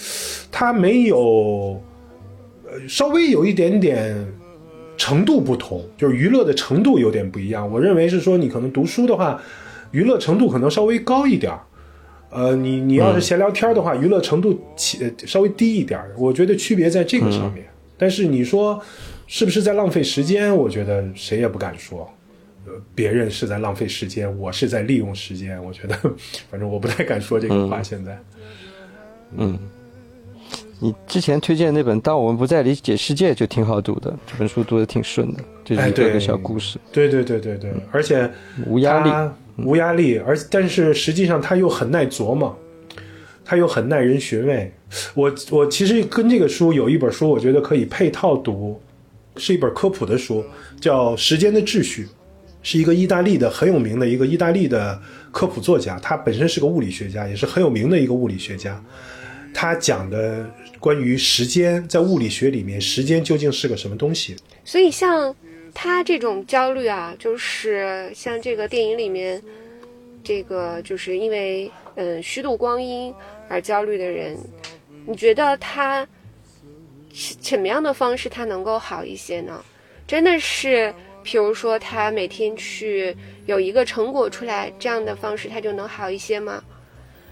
[0.52, 1.80] 他没有，
[2.66, 4.18] 呃，稍微有一点点
[4.98, 7.72] 程度不同，就是娱乐的程度有点不一样。
[7.72, 9.40] 我认为是说，你可能读书的话，
[9.92, 11.60] 娱乐程度可能稍微高一点儿
[12.30, 17.66] 呃，你你要是闲聊天的话，娱乐程度起稍微低一点儿，我觉得区别在这个上面。
[17.98, 18.80] 但是你说
[19.28, 20.54] 是不是在浪费时间？
[20.56, 22.08] 我觉得谁也不敢说。
[22.66, 25.64] 呃，别人是在浪费时间，我是在利用时间。
[25.64, 25.96] 我觉得，
[26.52, 27.82] 反正我不太敢说这个话。
[27.82, 28.20] 现在，
[29.38, 29.58] 嗯，
[30.82, 36.78] 你之前推荐那本《当我们不再理解世界》就挺好读的，这本书读的挺顺的，这是一个个小故事。
[36.92, 38.30] 对对对对对，而且
[38.66, 39.32] 无压力。
[39.58, 42.58] 无压力，而但是实际上他又很耐琢磨，
[43.44, 44.72] 他又很耐人寻味。
[45.16, 48.80] 我我其实跟这个书有一本书，我觉得可以配套读，
[49.36, 50.46] 是一本科普的书，
[50.80, 52.06] 叫《时间的秩序》，
[52.62, 55.02] 是一个意大利的很有名的一个意大利的
[55.32, 58.82] 科普作家，他本身是个物理学家，也是很有名的一个物理学家。
[59.54, 60.48] 他讲的
[60.80, 64.36] 关于时间在物理学里面，时间究竟是个什么东西？
[64.64, 65.36] 所以像。
[65.80, 69.40] 他这种焦虑啊，就是像这个电影里面，
[70.24, 73.14] 这个就是因为嗯虚度光阴
[73.48, 74.36] 而焦虑的人，
[75.06, 76.06] 你觉得他
[77.14, 79.64] 什么样的方式他能够好一些呢？
[80.08, 83.16] 真的是，比如说他每天去
[83.46, 86.64] 有一个成果出来，这样的方式他就能好一些吗？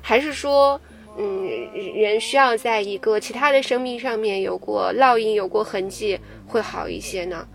[0.04, 0.80] 还是说，
[1.18, 1.50] 嗯，
[1.96, 7.48] 人需要在一个其他的生命上面有过烙印、有过痕迹会好一些呢？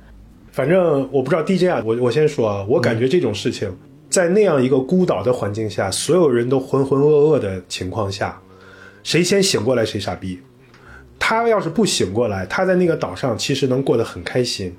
[0.61, 3.75] 反正我不知道 DJ 啊，我我先说啊，我感觉这种事情，
[4.11, 8.39] 在那样一个孤岛的环境下，所有人都浑浑噩噩的情况下，
[9.03, 10.39] 谁先醒过来谁傻逼。
[11.19, 14.77] 他要是不醒过来，他在那个岛上其实能过得很开心，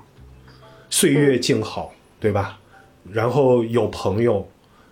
[0.88, 2.60] 岁月静好，对吧？
[3.10, 4.48] 然后有朋友，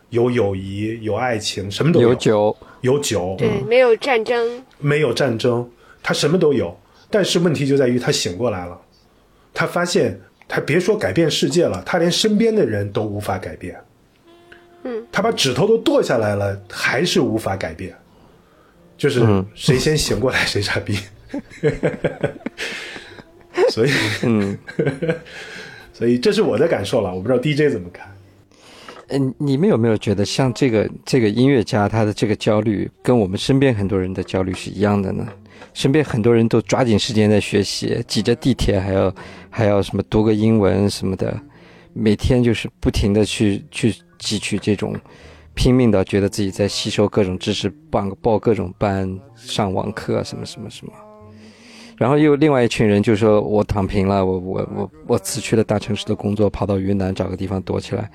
[0.09, 2.09] 有友谊，有爱情，什么都有。
[2.09, 5.71] 有酒，有酒，对，没有战争，没有战争，
[6.03, 6.77] 他什么都有。
[7.09, 8.77] 但是问题就在于他醒过来了，
[9.55, 10.21] 他发现。
[10.53, 13.77] 他别说改变世界了，他连身边的人都无法改变。
[14.83, 17.95] 嗯，他把指头都剁下来了，还是无法改变。
[18.99, 19.21] 就是
[19.55, 20.99] 谁先醒过来谁傻逼。
[23.71, 23.91] 所以，
[24.25, 24.59] 嗯，
[25.95, 28.13] 所以这是我的感受了，我不知道 DJ 怎么看。
[29.09, 35.29] 嗯，你们有没有觉得像这个这个音乐家他的这个焦虑，跟我们身边很多人的焦虑是一样的呢？
[35.75, 39.15] 身边很多人都抓紧时间在学习，挤着地铁还要
[39.49, 41.41] 还要什么读个英文什么的，
[41.93, 44.95] 每天就是不停的去去汲取这种，
[45.55, 50.93] 拼命的觉得自己在吸收各种知识，报报各种班，上网课什么什么什么。
[51.97, 58.11] 然后又另外一群人就说我躺平了，我我我我辞去了大城市的工作，跑到云南找个地方躲起来，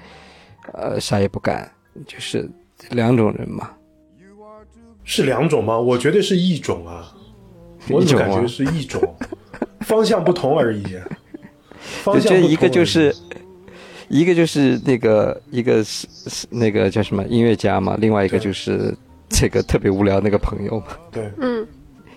[0.73, 1.71] 呃，啥也不干，
[2.07, 2.49] 就是
[2.89, 3.69] 两种人嘛。
[5.03, 5.79] 是两种吗？
[5.79, 7.14] 我觉得是一种啊。
[7.89, 9.01] 我怎么感觉是一种
[9.81, 10.83] 方向不同而已。
[12.03, 13.15] 方向一个就是，
[14.09, 18.95] 一个就是那个一个是是那个叫什么音乐家嘛，另外一个就是
[19.29, 20.87] 这个特别无聊那个朋友嘛。
[21.11, 21.65] 对，嗯，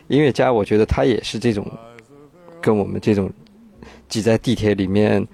[0.09, 1.67] 音乐家，我觉得他也是这种，
[2.63, 3.31] 跟我们这种
[4.09, 5.27] 挤在地铁里面，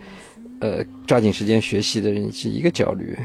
[0.60, 3.16] 呃，抓紧时间学习的人是一个焦虑。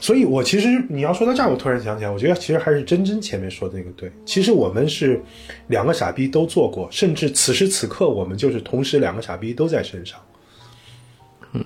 [0.00, 4.10] 所以，我其实你要说到这儿，我突然想起来，我觉得其实还是真真前面说的那个对。
[4.24, 5.20] 其实我们是
[5.68, 10.18] 两个傻逼都做过，甚至此时此刻我们就是同时两个傻逼都在身上。
[11.52, 11.64] 嗯，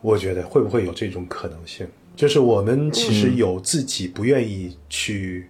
[0.00, 1.86] 我觉得会不会有这种可能性？
[2.14, 5.46] 就是我们其实有自己不愿意去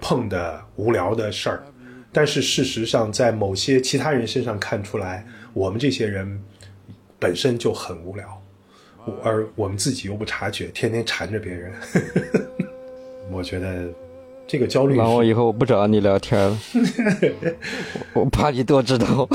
[0.00, 1.64] 碰的无聊的事儿，
[2.12, 6.42] 但是事实上在某些其他人身上看出来，我们这些人
[7.18, 8.41] 本身就很无聊。
[9.22, 11.72] 而我们自己又不察觉，天天缠着别人，
[13.30, 13.86] 我觉得
[14.46, 14.96] 这个焦虑。
[14.96, 16.58] 那我以后我不找你聊天了，
[18.14, 19.26] 我怕你多知道，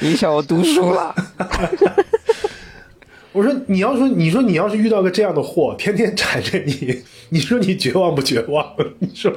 [0.00, 1.14] 影响我读书了。
[3.32, 8.74] 我说，你要说，你说你要是遇到个这样的货，天天缠着你，你说你绝望不绝望？
[8.98, 9.30] 你说，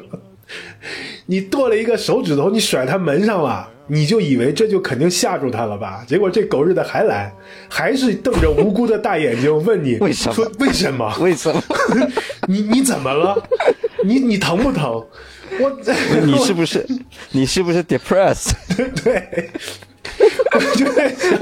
[1.26, 3.70] 你剁了一个手指头，你甩他门上了。
[3.89, 6.05] 你就以为这就肯定吓住他了吧？
[6.07, 7.33] 结果这狗日的还来，
[7.67, 10.33] 还是瞪着无辜的大眼睛问你：为什么？
[10.35, 11.13] 说为什么？
[11.19, 11.61] 为什么？
[12.47, 13.35] 你你怎么了？
[14.03, 15.05] 你你疼不疼？
[15.59, 15.79] 我
[16.23, 16.85] 你是不是
[17.31, 18.51] 你是不是 depressed？
[19.03, 19.49] 对，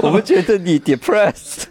[0.00, 1.64] 我们觉得你 depressed。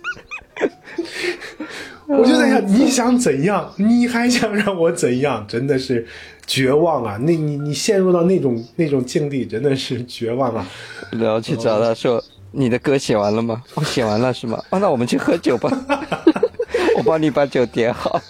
[2.08, 3.74] 我就在想，你想怎样？
[3.78, 5.46] 你还想让我怎样？
[5.48, 6.08] 真的是。
[6.50, 7.18] 绝望啊！
[7.24, 10.66] 那你你陷入到那种那种境地，真的是绝望啊！
[11.12, 15.70] 然后去找他说：“你的歌写完了吗？”“我写完了，是吗？”“哦，那我们去喝酒吧，
[16.96, 18.22] 我帮你把酒点好。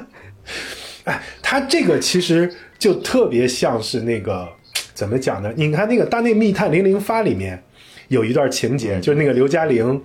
[1.02, 2.48] 哎，他这个其实
[2.78, 4.48] 就特别像是那个
[4.94, 5.52] 怎么讲呢？
[5.56, 7.60] 你看那个《大内密探零零发》里面
[8.06, 10.00] 有一段情节，就是那个刘嘉玲。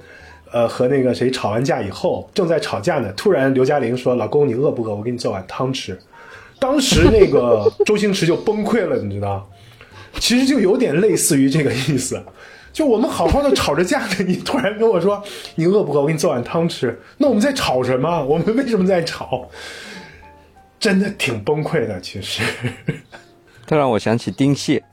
[0.51, 4.95] 呃和那个谁吵完架以后，正在吵架呢，突然刘嘉玲说：“老公，你饿不饿？
[4.95, 5.99] 我给你做碗汤吃。”
[6.59, 9.49] 当时那个周星驰就崩溃了，你知道？
[10.19, 12.21] 其实就有点类似于这个意思。
[12.71, 15.23] 就我们好好的吵着架呢，你突然跟我说
[15.55, 16.01] 你饿不饿？
[16.01, 16.99] 我给你做碗汤吃。
[17.17, 18.23] 那我们在吵什么？
[18.25, 19.49] 我们为什么在吵？
[20.79, 22.41] 真的挺崩溃的，其实。
[23.65, 24.79] 这让我想起丁蟹，《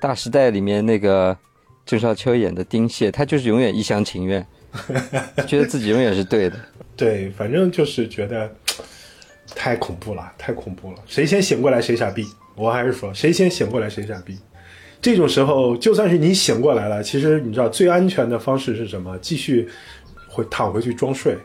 [0.00, 1.36] 大时代》里面那个
[1.84, 4.46] 郑少秋演的丁蟹，他就是永远一厢情愿，
[5.46, 6.56] 觉得自己永远是对的。
[6.96, 8.50] 对，反正就是觉得
[9.54, 10.98] 太恐怖了，太恐怖了。
[11.06, 12.26] 谁先醒过来谁傻逼。
[12.54, 14.38] 我还是说，谁先醒过来谁傻逼。
[15.02, 19.18] 这种时候，就算是你醒过来了，其实你知道最安全的方式是什么？
[19.18, 19.68] 继续
[20.28, 21.36] 回躺回去装睡。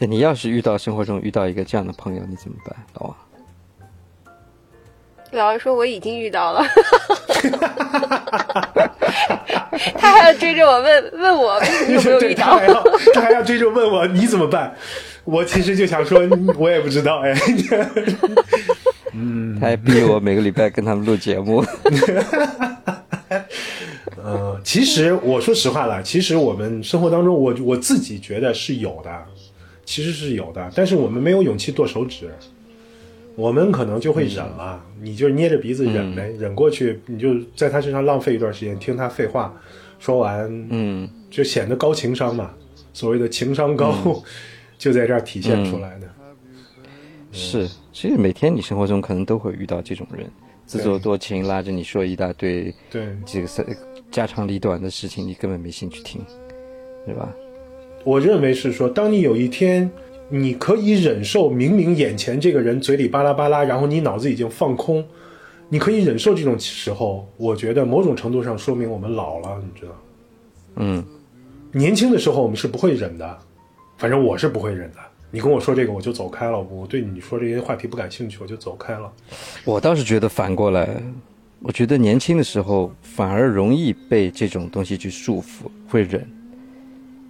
[0.00, 3.16] 你要是遇到生活中遇到一个这样的朋友，你怎么办，老王？
[5.32, 6.62] 老王说我已经遇到了，
[9.96, 14.74] 他还要追着我问问我你有没有遇到，他还要他还要追着问我你怎么办？
[15.24, 16.20] 我其实就想说，
[16.56, 17.34] 我也不知道哎。
[19.12, 21.64] 嗯，他还逼我每个礼拜跟他们录节目。
[24.22, 29.10] 呃，其实我说实话了，其实我们生活当中，我我自己觉得是有的，
[29.84, 32.30] 其实是有的，但是我们没有勇气剁手指，
[33.38, 39.54] 我们可能就会忍了，你就捏着鼻子忍呗，忍过去，你就在他身上浪费一段时间，听他废话，
[40.00, 42.50] 说完，嗯，就显得高情商嘛，
[42.92, 43.94] 所谓的情商高，
[44.76, 46.08] 就在这儿体现出来的。
[47.30, 50.28] 是，其实每天你生活中可能都会遇到这种人，
[50.66, 53.06] 自作多情，拉着你说一大堆，对。
[53.24, 53.48] 这个
[54.10, 56.20] 家长里短的事情，你根本没兴趣听，
[57.06, 57.32] 对吧？
[58.02, 59.88] 我认为是说，当你有一天
[60.30, 65.04] 你可以忍受明明眼前这个人嘴里巴拉巴拉，然后你脑子已经放空，
[65.68, 69.92] 你可以忍受这种时候，我觉得某种程度上说明我们老了，你知道？
[70.76, 71.04] 嗯，
[71.72, 73.38] 年轻的时候我们是不会忍的，
[73.96, 74.98] 反正我是不会忍的。
[75.30, 76.58] 你跟我说这个，我就走开了。
[76.58, 79.12] 我对你说这些话题不感兴趣，我就走开了。
[79.64, 80.88] 我倒是觉得反过来，
[81.60, 86.26] 我觉得年轻的时候反而容易被这种东西去束缚，会忍。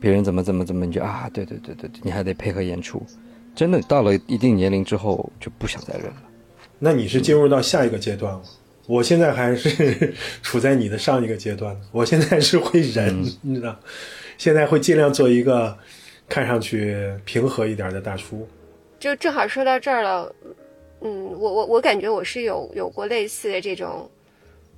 [0.00, 3.02] 别人怎么怎么怎么，你就啊，对对对对对，你还得配合演出。
[3.54, 6.22] 真的到了一定年龄之后，就不想再忍了。
[6.78, 8.42] 那你是进入到下一个阶段了。
[8.86, 11.76] 我现在还是处在你的上一个阶段。
[11.92, 13.78] 我现在是会忍，你知道，
[14.36, 15.76] 现在会尽量做一个。
[16.30, 18.46] 看上去平和一点的大叔，
[19.00, 20.30] 就正好说到这儿了。
[21.00, 24.06] 嗯，我我我感觉我是有有过类似的这种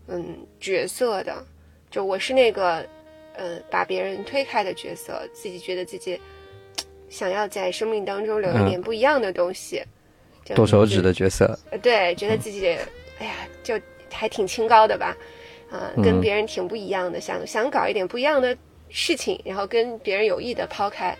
[0.06, 0.24] 嗯
[0.60, 1.44] 角色的，
[1.90, 2.86] 就我是那个
[3.34, 6.20] 呃把别人推开的角色，自己觉得自己
[7.08, 9.82] 想要在生命当中留一点不一样的东西，
[10.54, 11.58] 剁手指的角色。
[11.70, 12.66] 呃，对，觉得自己
[13.18, 13.78] 哎呀，就
[14.12, 15.16] 还挺清高的吧，
[15.70, 18.56] 啊，跟别人挺不一样的，想想搞一点不一样的。
[18.92, 21.16] 事情，然后跟别人有意的抛开，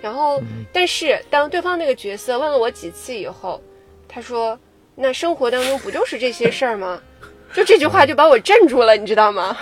[0.00, 0.42] 然后，
[0.72, 3.60] 但是当对方那个角色问了我几次以后，
[4.08, 4.58] 他说
[4.96, 7.02] ：“那生活当中不就是这些事儿吗？”
[7.52, 9.54] 就这句话就把我镇住了，你知道吗？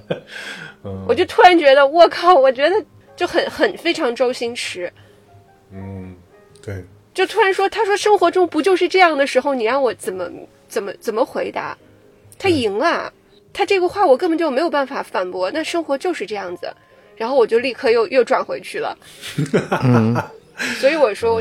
[1.06, 2.76] 我就突然觉得，我靠，我觉得
[3.16, 4.92] 就很很非常周星驰。
[5.72, 6.14] 嗯，
[6.62, 6.84] 对。
[7.12, 10.28] 就突然说，他说生活中不就是这样的时候，你让我怎么
[10.68, 11.76] 怎么怎么回答？
[12.38, 13.12] 他赢了。
[13.52, 16.68] 他这个话我根本就没有办法反驳，那生活就是这样子，
[17.14, 18.98] 然后我就立刻又又转回去了。
[20.80, 21.40] 所以我说，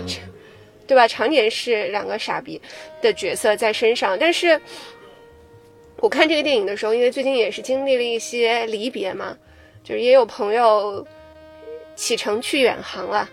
[0.85, 1.07] 对吧？
[1.07, 2.61] 常年是两个傻逼
[3.01, 4.61] 的角色在身上，但是
[6.03, 9.37] 我看这个电影的时候，因为最近也是经历了一些离别嘛，
[9.85, 11.07] 就是也有朋友
[11.95, 13.29] 启程去远航了，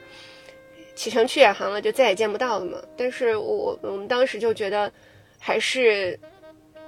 [0.94, 2.78] 启程去远航了，就再也见不到了嘛。
[2.96, 4.90] 但是我我们当时就觉得
[5.38, 6.16] 还是。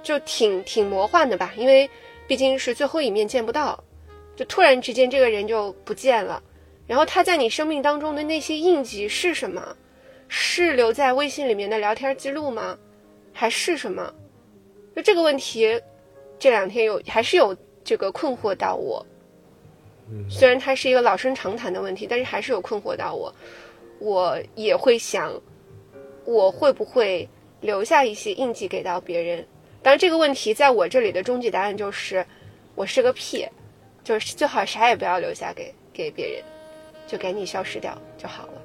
[0.01, 1.89] 就挺挺魔幻的吧，因为
[2.27, 3.81] 毕竟是最后一面见不到，
[4.35, 6.43] 就突然之间这个人就不见了，
[6.85, 9.75] 然后他在你生命当中的那些印记是什么？
[10.27, 12.77] 是留在微信里面的聊天记录吗？
[13.31, 14.13] 还是什么？
[14.95, 15.81] 就这个问题，
[16.37, 19.05] 这两天有还是有这个困惑到我。
[20.29, 23.33] 虽然它是一个老生常谈的问题，但是还是有困惑到我。
[23.99, 25.33] 我也会想，
[26.25, 27.27] 我会不会
[27.61, 29.45] 留下一些印记给到别人？
[29.81, 32.25] 当然，这个问题在我这里的终极答案就是，
[32.75, 33.47] 我是个屁，
[34.03, 36.43] 就是最好啥也不要留下给给别人，
[37.07, 38.61] 就赶紧消失掉就好了。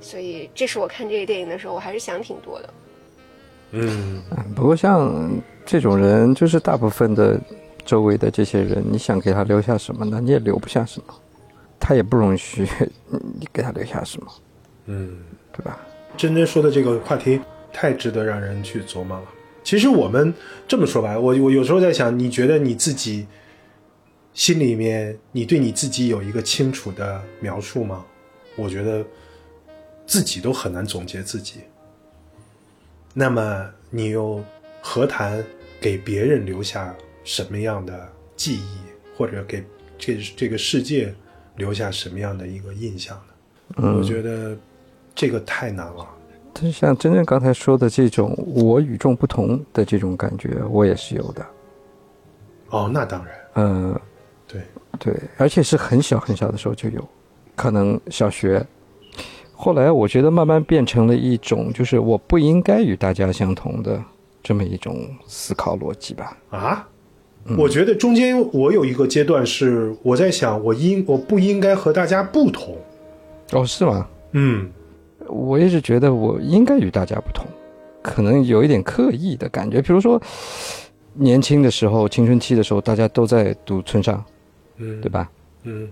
[0.00, 2.72] 所以，这是我看这个电影的时候，我还是想挺多的。
[3.76, 4.22] 嗯，
[4.54, 5.30] 不过像
[5.66, 7.40] 这种人，就是大部分的
[7.84, 10.20] 周围的这些人，你想给他留下什么呢？
[10.22, 11.14] 你也留不下什么，
[11.80, 12.66] 他也不容许
[13.10, 14.32] 你给他留下什么。
[14.86, 15.16] 嗯，
[15.52, 15.80] 对吧？
[16.16, 17.40] 真真说的这个话题
[17.72, 19.24] 太值得让人去琢磨了。
[19.64, 20.32] 其实我们
[20.68, 23.26] 这么说吧，我我有时候在想，你觉得你自己
[24.34, 28.04] 心里面你对你自己有一个清楚的描述吗？
[28.56, 29.04] 我觉得
[30.06, 31.60] 自己都很难总结自己。
[33.16, 34.42] 那么你又
[34.82, 35.42] 何谈
[35.80, 36.92] 给别人留下
[37.22, 38.78] 什么样的记忆，
[39.16, 39.64] 或者给
[39.96, 41.14] 这这个世界
[41.56, 43.16] 留下什么样的一个印象
[43.76, 43.96] 呢？
[43.96, 44.56] 我觉得
[45.14, 46.08] 这个太难了。
[46.52, 51.46] 但是像真正刚才说的这种我与众不同的这种感觉，我也是有的。
[52.70, 54.00] 哦，那当然，嗯，
[54.48, 54.60] 对，
[54.98, 57.08] 对，而且是很小很小的时候就有，
[57.54, 58.66] 可能小学。
[59.64, 63.98] 后来我觉得慢慢变成了一种，就是我不应该与大家相同的
[64.42, 66.36] 这么一种思考逻辑吧。
[66.50, 66.86] 啊，
[67.56, 72.76] 我觉得中间我有一个阶段是我在想，我应我不应该和大家不同。
[73.52, 74.06] 哦，是吗？
[74.32, 74.70] 嗯，
[75.28, 77.46] 我一直觉得我应该与大家不同，
[78.02, 79.80] 可能有一点刻意的感觉。
[79.80, 80.20] 比如说，
[81.14, 84.22] 年轻的时候、青春期的时候，大家都在读村上，
[84.76, 85.30] 嗯，对吧？
[85.62, 85.88] 嗯，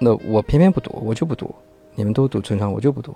[0.00, 1.54] 那我偏偏不读，我就不读。
[1.94, 3.14] 你们都读村上，我就不读。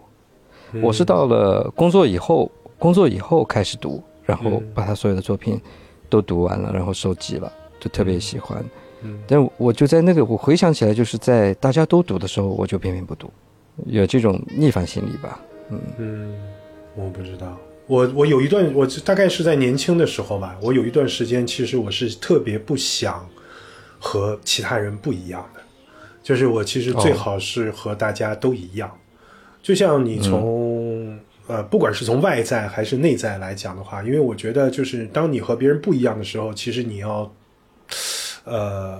[0.73, 5.61] 嗯我是到了工作以后，工作以后开始读，然后嗯把他所有的作品
[6.09, 8.65] 都读完了，然后收集了，就特别喜欢。
[9.03, 13.31] 嗯但我就在那个，我回想起来，就是在大家都读的时候，我就偏偏不读，
[13.87, 15.41] 有这种逆反心理吧。
[15.99, 16.35] 嗯，
[16.97, 17.57] 我不知道。
[17.87, 23.25] 我我有一段，我大概是在年轻的时候吧，我有一段时间，其实我是特别不想
[24.01, 25.56] 和其他人不一样的，
[26.27, 28.91] 就是我其实最好是和大家都一样。
[29.63, 31.17] 就像你从、
[31.47, 37.33] 呃，不管是从外在还是内在来讲的话，因为我觉得就是当你和别人不一样的时候，其实你要，
[38.43, 38.99] 呃，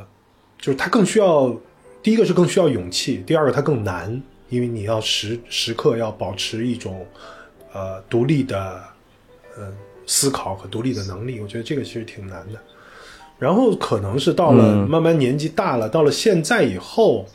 [0.57, 1.53] 就是他更需要，
[2.01, 7.05] 第一个是更需要勇气，第二个它更难，因为你要时时刻要保持一种
[7.73, 8.81] 呃独立的
[9.57, 9.75] 呃
[10.07, 12.61] 思考和独立的能力，我觉得这个其实挺难的。
[13.39, 17.27] 然后可能是到了慢慢年纪大了，到了现在以后，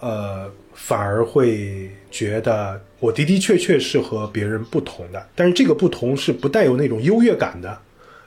[0.00, 7.78] 呃，反而会觉得我的的确确是和别人不同的，但是这个不同是不带有那种优越感的，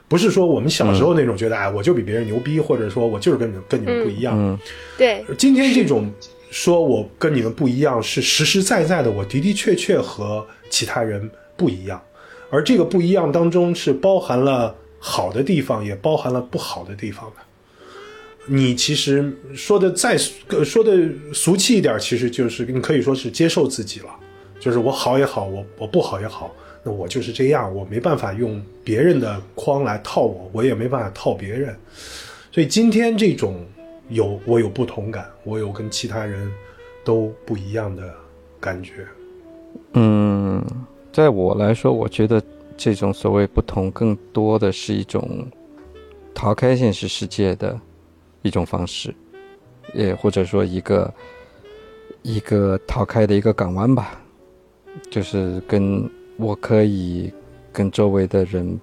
[0.08, 4.34] 不是说我们小时候那种觉得，哎，我就比别人牛逼，或者说我就是跟你们跟你们不一样。
[4.38, 4.58] 嗯。
[4.96, 6.10] 对，今天这种
[6.50, 12.00] 说我跟你们不一样，是实实在在的，我的的确确和其他人不一样，
[12.50, 17.42] 而这个不一样当中是包含了好的地方，也包含了不好的地方的。
[18.46, 20.96] 你其实说的再说的
[21.34, 24.10] 俗气一点，其实就是你可以说是接受自己了，
[24.60, 31.76] 就是我好也好，我我不好也好，那我就是这样，我没办法用别人的框来套我，我也没办法套别人。
[32.52, 33.66] 所以今天这种
[34.08, 36.48] 有我有不同感，我有跟其他人
[37.04, 38.14] 都不一样的
[38.60, 39.06] 感觉。
[39.94, 40.64] 嗯，
[41.12, 42.42] 在我来说，我觉得
[42.76, 45.46] 这种所谓不同，更多的是一种
[46.34, 47.78] 逃开现实世界的
[48.42, 49.14] 一种方式，
[49.94, 51.14] 也或者说一个
[52.22, 54.20] 一个逃开的一个港湾吧，
[55.10, 57.32] 就是跟我可以
[57.72, 58.80] 跟周围的人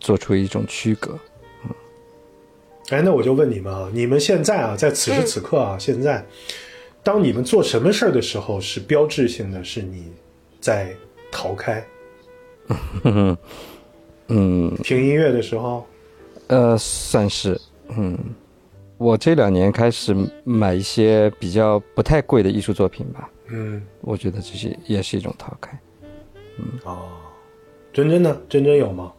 [0.00, 1.18] 做出一种区隔。
[1.64, 1.70] 嗯
[2.90, 6.24] 哎，那我就问你们啊，你们现在啊，在此时此刻啊，现在，
[7.02, 10.10] 当你们做什么事儿的时候，是标志性的是你
[10.58, 10.94] 在
[11.30, 11.84] 逃开？
[14.28, 15.86] 嗯，听音乐的时候，
[16.48, 17.58] 呃，算是，
[17.96, 18.18] 嗯，
[18.98, 20.14] 我这两年开始
[20.44, 25.78] 买一些比较不太贵的艺术作品吧，嗯，我觉得这些也是一种逃开。
[26.58, 26.64] 嗯。
[26.84, 27.08] 哦，
[27.92, 28.38] 真真呢？
[28.48, 29.12] 真真有吗？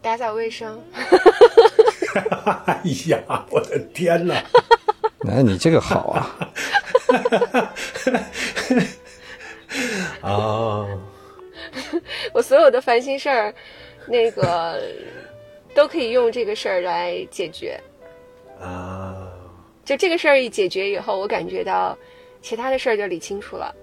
[0.00, 0.80] 打扫卫生，
[2.66, 4.34] 哎呀，我的天哪！
[5.28, 6.50] 哎，你这个好啊，
[10.20, 10.86] 啊，
[12.32, 13.54] 我所有的烦心事儿，
[14.06, 14.80] 那个
[15.74, 17.78] 都可以用这个事儿来解决。
[18.60, 19.28] 啊，
[19.84, 21.96] 就这个事儿一解决以后，我感觉到
[22.40, 23.74] 其他的事儿就理清楚了。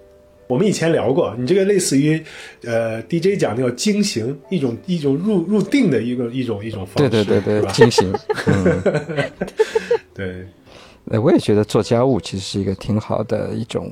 [0.47, 2.19] 我们以前聊过，你这个类似于，
[2.63, 8.11] 呃，DJ 讲那个惊醒，一种一种入入定的一个一种一种方式，对对对对，醒。
[8.47, 8.81] 嗯，
[10.15, 10.47] 对，
[11.11, 13.91] 哎，我也觉得做家务其实是一个挺好的一种，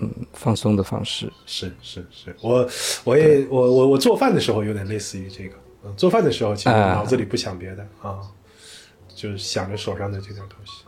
[0.00, 1.32] 嗯，放松的方式。
[1.46, 2.68] 是是是，我
[3.04, 6.94] 我也我我我做饭的时候有点类似于这个，嗯，做饭的时候其实啊。
[6.94, 8.18] 脑子里不想别的啊，
[9.14, 10.84] 就是想着手上的这点东西，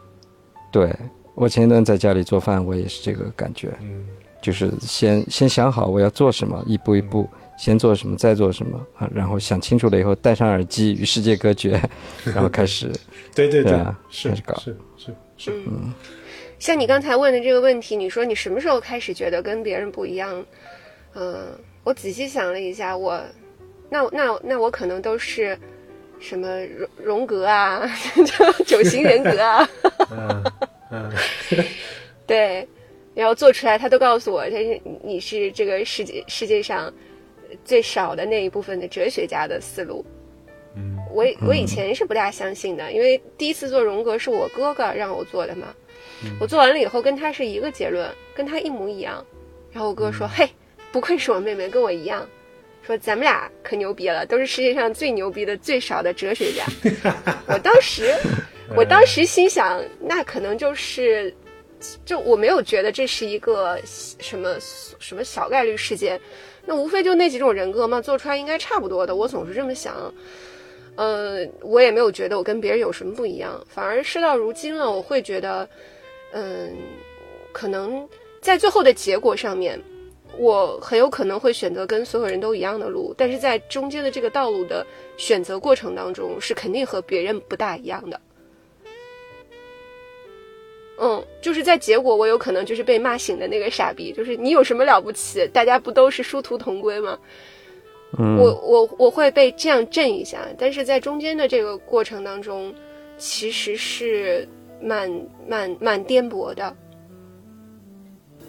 [0.70, 0.94] 对
[1.34, 4.06] 我前一段在家里做饭，我也是这个感觉，嗯。
[4.40, 7.28] 就是先先想好我要做什么，一步一步，
[7.59, 11.70] 先做什么，再做什么啊，然后想清楚了以后，戴上耳机，与世界隔绝，
[12.24, 12.88] 然后开始。
[13.34, 13.72] 对对对。
[13.72, 14.54] 啊是开始搞。
[14.61, 15.92] 是是是，嗯，
[16.59, 20.44] 像你刚才问的这个问题，你说你什么时候开始觉得跟别人不一样？
[21.14, 21.48] 嗯、
[21.84, 23.20] 我仔细想了一下，我
[23.88, 25.59] 那那那我可能都是
[26.20, 27.88] 什么荣荣格啊，
[28.66, 29.68] 九型人格啊，
[30.12, 30.44] 嗯
[30.90, 31.12] 嗯，
[32.26, 32.68] 对，
[33.14, 36.92] 然后做出来，他都告诉我，他是你是这个世界世界上
[37.64, 40.04] 最少的那一部分的哲学家的思路。
[40.76, 45.74] 嗯，我我以前是不大相信的，因为第一次做荣格是我哥哥让我做的嘛。
[46.40, 49.24] 我做完了以后跟他是一个结论，跟他一模一样。
[49.70, 50.48] 然后我哥说：“嘿，
[50.90, 52.26] 不愧是我妹妹，跟我一样。”
[52.82, 56.64] 说咱们俩可牛逼了，都是世界上最牛逼的、最少的哲学家。
[57.46, 58.14] 我当时，
[58.74, 61.34] 我当时心想，那可能就是，
[62.06, 64.56] 就我没有觉得这是一个什么
[64.98, 66.18] 什么小概率事件，
[66.64, 69.14] 那无非就那几种人格嘛，做出来应该差不多的。
[69.14, 69.94] 我总是这么想，
[70.96, 75.68] 呃，我也没有觉得我跟别人有什么不一样，反而事到如今了，我会觉得，
[76.33, 76.76] 嗯，
[77.53, 78.09] 可能
[78.41, 79.81] 在最后的结果上面。
[80.37, 88.20] 我很有可能会选择跟所有人都一样的路，但是在中间的这个道路的选择过程当中，是肯定和别人不大一样的。
[91.01, 95.45] 嗯，就是在结果，我有可能就是被骂醒的那个傻逼，就是你有什么了不起？
[95.49, 97.18] 大家不都是殊途同归吗？
[98.16, 102.72] 嗯，我我我会被这样震一下，但是在中间的这个过程当中，
[103.16, 104.47] 其实是
[104.83, 105.11] 蛮
[105.49, 106.76] 蛮蛮颠簸的。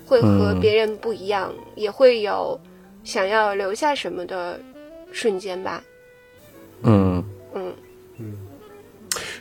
[0.06, 2.60] 会和别人不一样，也会有
[3.04, 4.60] 想要留下什么的
[5.12, 5.84] 瞬间吧。
[6.82, 7.24] 嗯。
[7.54, 7.74] 嗯。
[8.18, 8.34] 嗯，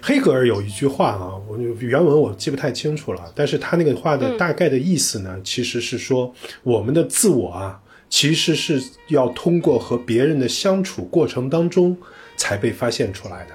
[0.01, 6.33] 黑格尔有一句话啊，我原文我记不太清楚了，但是他那个话的大概的意思呢，其实是说
[6.63, 11.97] 我们的自我啊，其实是要通过和别人的相处过程当中
[12.37, 13.55] 才被发现出来的，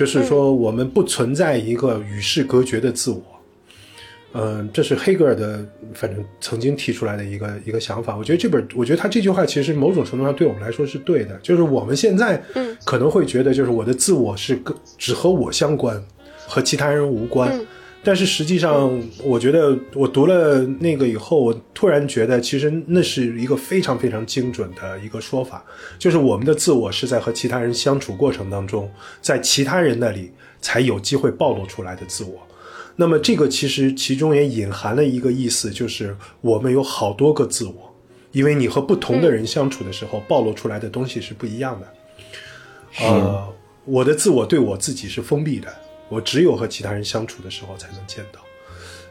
[0.00, 3.22] 就是说我们不存在一个与世隔绝的自我。
[4.32, 8.16] 嗯，这是黑格尔的，反正曾经提出来的一个一个想法。
[8.16, 11.38] 我觉得这本，我觉得他这句话其实某种程度上对我们来说是对的。
[11.42, 16.02] 就是我们现在，嗯，可能会觉得，就是我的自我是跟只和我相关，
[16.46, 17.60] 和其他人无关。
[18.02, 25.62] 但是实际上，我觉得我读了那个以后，我突然觉得，其实那是一个非常非常精准的一个说法。
[25.98, 28.90] 就是我们的自我是在和其他人相处过程当中，
[29.20, 30.32] 在其他人那里
[30.62, 32.40] 才有机会暴露出来的自我。
[32.96, 37.94] 那么这个其实其中也隐含了一个意思，就是我们有好多个自我，
[38.32, 43.06] 因为你和不同的人相处的时候，暴露出来的东西是不一样的。
[43.06, 43.46] 呃，
[43.84, 45.68] 我的自我对我自己是封闭的，
[46.10, 48.40] 我只有和其他人相处的时候才能见到。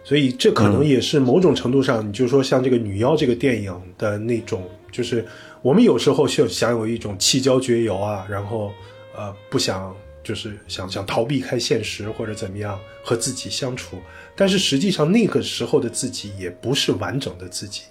[0.03, 5.25] 所以这可能也是某种程度上，你就说像这个女妖这个电影的那种，就是
[5.63, 8.71] 我们有时候就想有一种弃交绝游啊，然后
[9.15, 9.95] 呃不想。
[10.21, 13.97] 就是想想逃避开现实或者怎么样和自己相处，
[14.35, 17.83] 但是实际上那个时候的自己也不是完整的自己，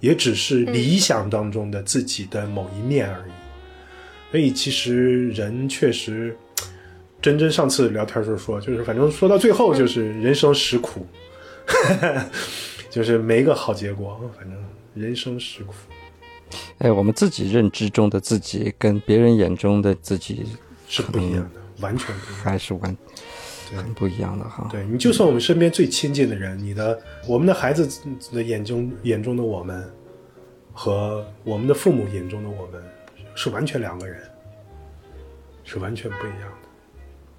[0.00, 3.32] 也只是理想当中的自己的某一面而已。
[4.32, 6.36] 所以其实人确实，
[7.24, 11.06] 真真上次聊天时候说，就是反正说到最后就是人生实苦，
[12.90, 14.20] 就是没个好结果。
[14.36, 14.62] 反正
[14.92, 15.72] 人生实苦。
[16.80, 20.44] 哎，我们自己认知中的自己跟别人眼中的自己
[20.86, 21.60] 是不一样的。
[21.80, 22.94] 完全不一样，还是完
[23.74, 24.68] 很不一样的哈。
[24.70, 27.88] 对你，就算我们身边最亲近的人，你的我们的孩子
[28.34, 29.90] 的眼中眼中的我们，
[30.74, 32.82] 和我们的父母眼中的我们，
[33.34, 34.20] 是完全两个人，
[35.64, 36.63] 是完全不一样的。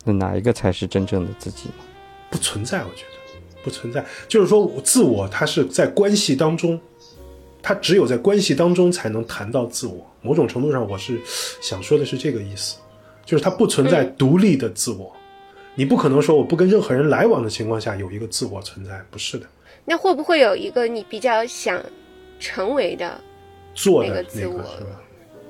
[0.05, 1.75] 那哪一个才是真正的自己呢？
[2.29, 4.05] 不存在，我觉得不存在。
[4.27, 6.79] 就是说，自我它是在关系当中，
[7.61, 10.05] 它只有在关系当中才能谈到自我。
[10.21, 11.19] 某种程度上，我是
[11.61, 12.77] 想说的是这个意思。
[13.25, 15.11] 就是它不存在独立的自我，
[15.73, 19.47] 你不可能说我不跟任何人来往的情况下有一个自我存在，不是的。
[19.83, 21.83] 那会不会有一个你比较想
[22.39, 23.19] 成为的
[23.73, 24.59] 做的那个自我？
[24.77, 25.01] 是吧？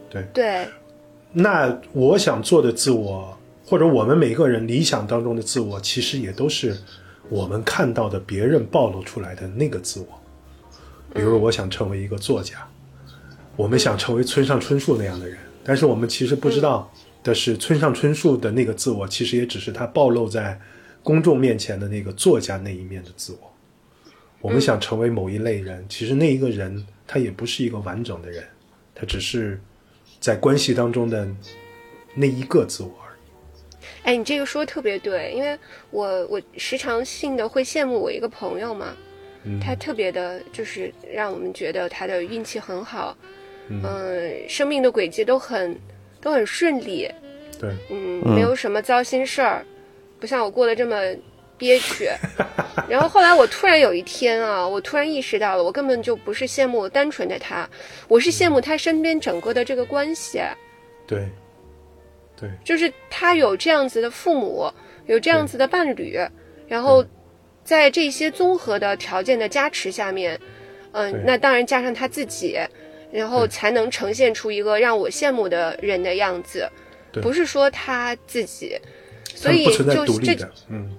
[0.10, 0.68] 对对。
[1.34, 6.78] 那我想做的自我，或者我们每个人理想当中的自我，其实也都是
[7.30, 10.08] 我们看到的别人暴露出来的那个自我。
[11.14, 12.68] 比如，我想成为一个作家，
[13.56, 16.92] 我们想成为村上春树那样的人，但是我们其实不知道。
[17.24, 20.62] 的是村上春树的那个自我，其实也只是他暴露在
[21.02, 23.52] 公众面前的那个作家那一面的自我。
[24.42, 28.44] 我们想成为某一类人，其实那一个人他也不是一个完整的人，
[28.94, 29.60] 他只是
[30.20, 31.28] 在关系当中的
[32.14, 32.94] 那一个自我。
[34.06, 35.60] 哎，你这个说的特别对，因为
[35.92, 38.96] 我我时常性的会羡慕我一个朋友嘛，
[39.62, 43.18] 他特别的就是让我们觉得他的运气很好，
[43.68, 45.78] 嗯，生命的轨迹都很。
[46.22, 47.08] 都很顺利，
[47.62, 49.64] 对，嗯，没有什么糟心事儿，
[50.20, 50.98] 不像我过得这么
[51.56, 52.10] 憋屈。
[52.90, 57.70] 然后后来我突然有一天啊，我突然意识到了，我根本就不是羡慕单纯的他，
[58.08, 60.42] 我是羡慕他身边整个的这个关系。
[61.06, 61.30] 对，
[62.36, 64.70] 对，就是他有这样子的父母，
[65.08, 66.18] 有这样子的伴侣，
[66.68, 67.06] 然后
[67.64, 70.40] 在这些综合的条件的加持下面，
[70.92, 71.22] 嗯、对。
[71.26, 72.58] 那当然加上他自己，
[73.12, 76.70] 然后才能呈现出一个让我羡慕的人的样子，
[77.22, 78.78] 不是说他自己，
[79.34, 80.36] 所以就这
[80.70, 80.92] 嗯，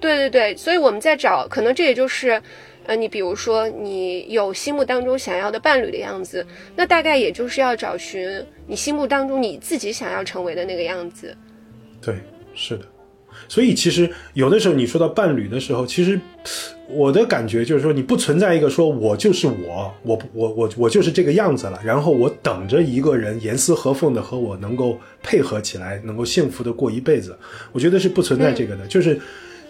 [0.00, 2.40] 对对对，所以我们在找，可能这也就是，
[2.86, 11.34] 呃，你比如说你有心目当中想要的伴侣的样子，那大概也就是要找寻你心目当中你自己想要成为的那个样子。
[12.00, 12.16] 对，
[12.54, 12.84] 是的。
[13.48, 16.20] 所以其实有的时候你说到伴侣的时候，其实
[16.88, 27.36] 我的感觉就是说，你不存在一个说我就是我，我我我我就是这个样子了，然后我等着一个人严丝合缝的和我能够配合起来，能够幸福的过一辈子。
[27.72, 29.20] 我觉得是不存在这个的，就是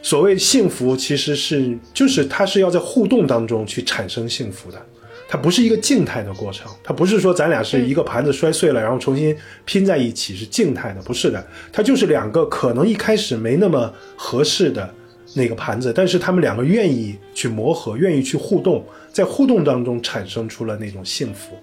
[0.02, 4.86] 所谓幸福，其实是就是它是要在互动当中去产生幸福的。
[5.30, 14.92] 它不是一个静态的过程，它不是说咱俩是一个盘子摔碎了，然后重新拼在一起是静态的，不是的，它就是两个可能一开始没那么合适的
[15.34, 21.54] 那个盘子，但是他们两个愿意去磨合，愿意去互动，在互动当中产生出了那种幸福。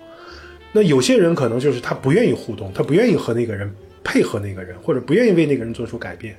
[0.72, 6.38] 那有些人可能就是他不愿意互动，他不愿意和那个人配合那个人，或者不愿意为那个人做出改变，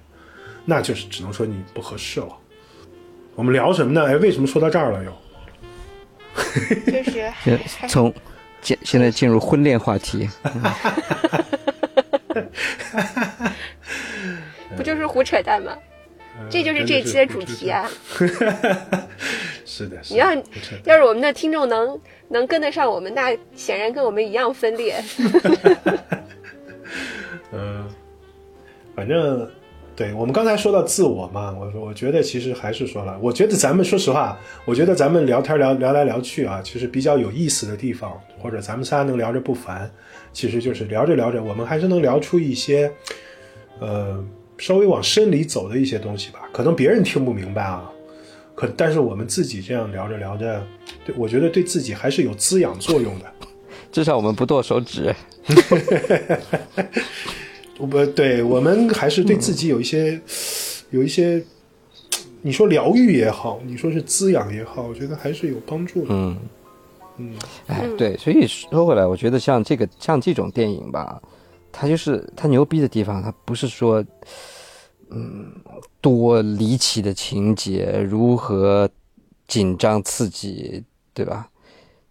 [0.65, 2.29] 那就是只能说你不合适了。
[3.35, 4.05] 我们聊什么呢？
[4.05, 5.13] 哎，为什么说到这儿了又？
[6.87, 7.59] 就是现
[7.89, 8.13] 从
[8.63, 10.29] 现现在进入婚恋话题，
[14.77, 15.77] 不就是胡扯淡吗？
[16.51, 17.89] 这就是这期的主题啊！
[19.65, 20.35] 是的，是的你要
[20.85, 25.03] 要是我们的听众能能跟得上我们，那显然跟我们一样分裂。
[27.53, 27.89] 嗯，
[28.95, 29.51] 反正
[29.97, 39.91] 对我们刚才说到自我嘛，我说我觉得其实还是说了，我觉得咱们说实话，我觉得咱们聊天聊聊来聊去啊，其实比较有意思的地方，或者咱们仨能聊着不烦，
[40.35, 42.93] 其实就是聊着聊着，我们还是能聊出一些，
[43.81, 44.23] 呃，
[44.59, 46.41] 稍微往深里走的一些东西吧。
[46.53, 47.91] 可能别人听不明白啊，
[48.55, 50.63] 可但是我们自己这样聊着聊着，
[51.07, 53.25] 对我觉得对自己还是有滋养作用的。
[53.91, 55.15] 至少我们不剁手指。
[57.79, 60.21] 不对，我们还是对自己有一些，
[60.91, 61.45] 有一些，
[62.43, 66.09] 你说疗愈也好，你说是滋养也好，我觉得还是有帮助的。
[66.11, 66.39] 嗯
[67.19, 67.35] 嗯，
[67.67, 71.21] 哎，对，所以说回来，我觉得像这个像这种电影吧，
[71.73, 74.05] 它就是它牛逼的地方，它不是说，
[75.11, 75.51] 嗯，
[76.01, 78.89] 多离奇的情节，如何
[79.47, 80.83] 紧张刺激，
[81.15, 81.49] 对吧？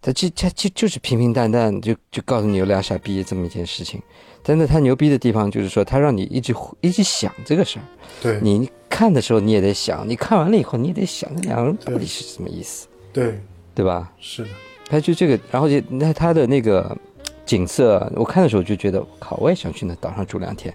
[0.02, 4.00] 它就它就就是平平淡淡，就就告诉你有俩傻逼这么一件事情。
[4.46, 7.82] 真的，他牛逼的地方就是说，他让你一直一直想这个事儿。
[8.22, 13.40] 对，你看的时候你也得想，你看完了以后你也得想，那两个人到底是什么意思，对，
[13.74, 14.12] 对吧？
[14.20, 14.48] 是的，
[14.88, 16.96] 他就这个，然后就那他的那个
[17.44, 20.72] 景色，我看的时候就觉得，靠，我也想去那岛上住两天。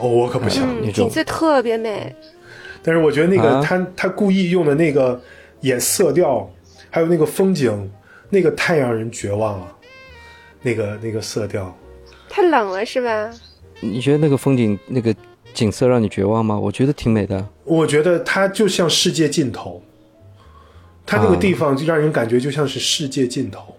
[0.00, 0.64] 哦，我可不想。
[0.66, 2.16] 嗯，那种景色特别美。
[2.82, 5.20] 但是我觉得那个、啊他他故意用的那个
[5.60, 6.50] 演色调，
[6.88, 7.90] 还有那个风景，
[8.30, 9.76] 那个太让人绝望了。
[10.62, 11.76] 那个那个色调，
[12.32, 13.30] 太冷了是吧？
[13.80, 15.14] 你觉得那个风景、那个
[15.52, 16.58] 景色让你绝望吗？
[16.58, 17.46] 我觉得挺美的。
[17.62, 19.82] 我觉得它就像世界尽头，
[21.04, 23.76] 它那个啊地方就让人感觉就像是世界尽头。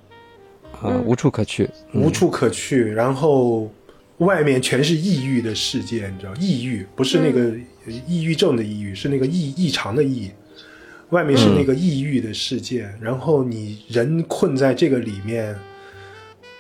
[0.84, 1.68] 啊，无处可去。
[1.96, 3.72] 无处可去，然后
[4.20, 7.56] 外面全是抑郁的世界，你知道，抑郁不是那个
[8.08, 10.30] 抑郁症的抑郁，是那个异异常的异。
[11.10, 15.56] 外面是那个抑郁的世界，然后你人困在这个里面，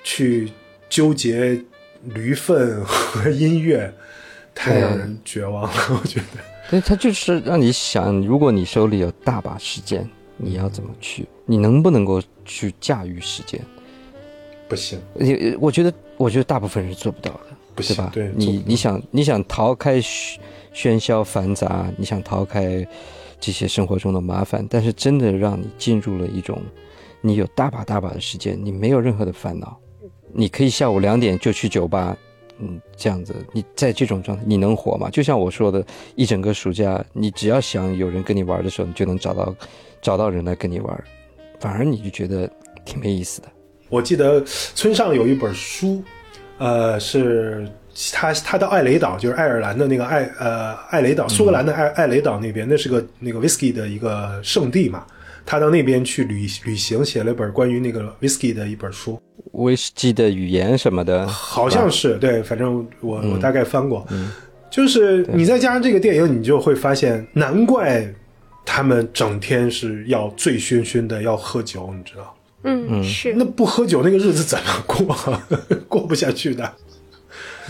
[0.04, 0.52] 去
[0.90, 1.60] 纠结
[2.06, 3.94] 驴粪和音乐，
[4.54, 5.72] 太让人绝望了。
[6.02, 6.40] 我觉得，
[6.70, 11.28] 对，他就是让你想，如果你手里有大把时间，你要怎么去？
[11.46, 13.60] 你能不能够去驾驭时间？
[14.68, 17.40] 不行，你，我觉得，我觉得大部分人做不到的，
[17.76, 18.12] 不行，对吧？
[18.14, 20.38] 对，你你想你想逃开喧
[20.74, 22.86] 喧嚣繁杂，你想逃开
[23.40, 26.60] 这些生活中的麻烦，但是真的让你进入了一种，
[27.22, 29.78] 你有大把大把的时间，你没有任何的烦恼，
[30.34, 32.18] 你可以下午两点就去酒吧，
[32.60, 35.10] 嗯，这样子，你在这种状态，你能活吗？
[35.10, 39.56] 就像我说的，一整个暑假，你只要想有人跟你玩的时候，你就能找到
[40.02, 41.04] 找到人来跟你玩，
[41.60, 42.50] 反而你就觉得
[42.84, 43.48] 挺没意思的。
[43.90, 46.04] 我记得村上有一本书，
[46.58, 47.68] 呃，是
[48.12, 55.06] 他他到艾雷岛，就是爱尔兰的那个艾呃艾雷岛，苏格兰的艾艾雷岛那边，那是个那个 whisky 的一个圣地嘛。
[55.46, 59.22] 他到那边去旅旅行，写了一本关于那个 whisky 的一本书，
[59.52, 64.06] 威士忌的语言什么的，好像是对，反正我、嗯我大概翻过。
[64.72, 68.12] 就是你再加上这个电影，你就会发现，难怪
[68.66, 72.36] 他们整天是要醉醺醺的，要喝酒，你知道。
[72.64, 75.16] 嗯，是那不喝酒那个日子怎么过？
[75.88, 76.74] 过不下去的。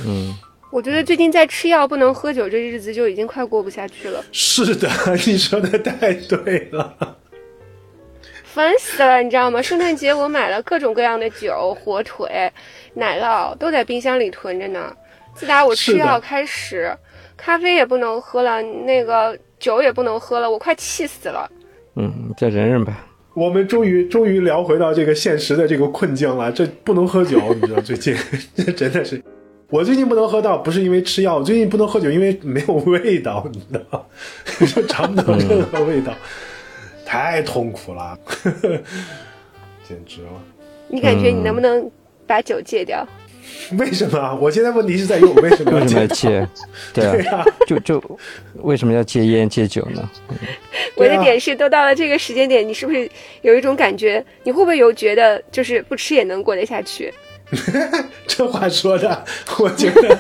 [0.06, 0.34] 嗯，
[0.72, 4.24] 我觉得最近在吃药不能喝酒，这日子就已经快过不下去了。
[4.32, 4.90] 是的，
[5.28, 7.18] 你说的太对了。
[8.54, 9.60] 烦死了，你知道吗？
[9.60, 12.52] 圣诞节我买了各种各样的酒、火腿、
[12.94, 14.96] 奶酪，都在冰箱里囤着呢。
[15.34, 16.96] 自打我吃药开始，
[17.36, 21.50] 咖啡也不能喝了，那个酒也不能喝了，我快气死了。
[21.96, 23.08] 嗯，再忍忍吧。
[23.34, 26.52] 我们终于终于聊回到这个现实的这个困境了。
[26.52, 27.82] 这不能喝酒，你知道？
[27.82, 28.16] 最近
[28.56, 29.20] 这真的是，
[29.72, 34.08] 我最近不能喝到，不是因为吃药，我最近不能喝酒，因为没有味道，你知道？
[34.68, 36.14] 就尝不到任何味道。
[37.14, 38.18] 太痛苦了，
[39.88, 40.30] 简直了！
[40.88, 41.88] 你感觉你能不能
[42.26, 43.08] 把酒戒掉？
[43.78, 44.36] 为什么？
[44.42, 46.48] 我现在问题是在于我为什么要戒？
[46.92, 48.02] 对啊，就就
[48.64, 50.10] 为什么要戒烟戒酒呢？
[50.98, 53.08] 我的点是，都到了这个时间点，你是不是
[53.44, 54.26] 有一种感觉？
[54.42, 57.14] 你会不会有觉得，就是不吃也能过得下去？
[58.26, 59.24] 这话说的，
[59.60, 60.18] 我觉得。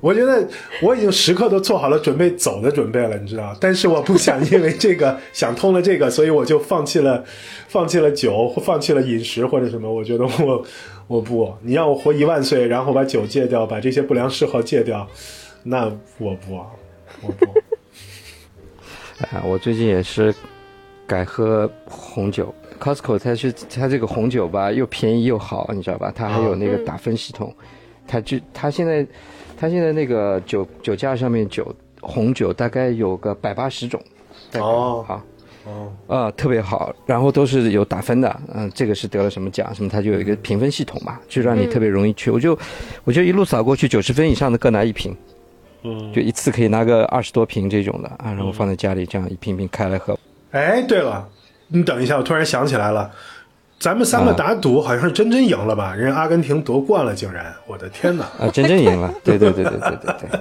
[0.00, 0.46] 我觉得
[0.82, 3.56] 我已经时刻都做好了准备走的准备了，你知道？
[3.60, 7.24] 但是我不想因为这个想通了这个，所以我就放弃了，
[7.68, 9.92] 放弃了酒，放弃了饮食或者什么。
[9.92, 10.64] 我觉得我
[11.06, 15.08] 我不，你让我活一万岁，然后把酒戒掉，把这些不良嗜好戒掉，
[15.62, 15.86] 那
[16.18, 16.54] 我不，
[17.22, 17.46] 我不。
[19.20, 20.34] 哎，我最近也是
[21.06, 26.12] 改喝红酒，Costco 它是它这个红酒吧，又便宜又好，你知道吧？
[26.14, 27.54] 它还有那个打分系统，
[28.06, 29.06] 它就它现在。
[29.56, 34.00] 他现在那个酒酒架上面酒红酒大概有个百八十种，
[34.54, 35.22] 哦，好，
[35.64, 42.56] 哦，啊，特别好，然后都是有打分的，嗯，这个是得了什么奖什么，他就有一个评分系统嘛，就让你特别容易去，我就
[43.04, 45.16] 我就一路扫过去，九十分以上的各拿一瓶，
[45.82, 50.18] 嗯，就一次可以拿个二十多瓶这种的啊，然后放在家里这样一瓶瓶开来喝。
[50.52, 51.28] 哎，对了，
[51.68, 53.10] 你等一下，我突然想起来了。
[53.78, 55.94] 咱们三个打赌，好像是真真赢了吧？
[55.94, 57.54] 人阿根廷夺冠了，竟然！
[57.66, 58.24] 我的天哪！
[58.38, 59.14] 啊，真真赢了！
[59.22, 60.40] 对对对对对对对，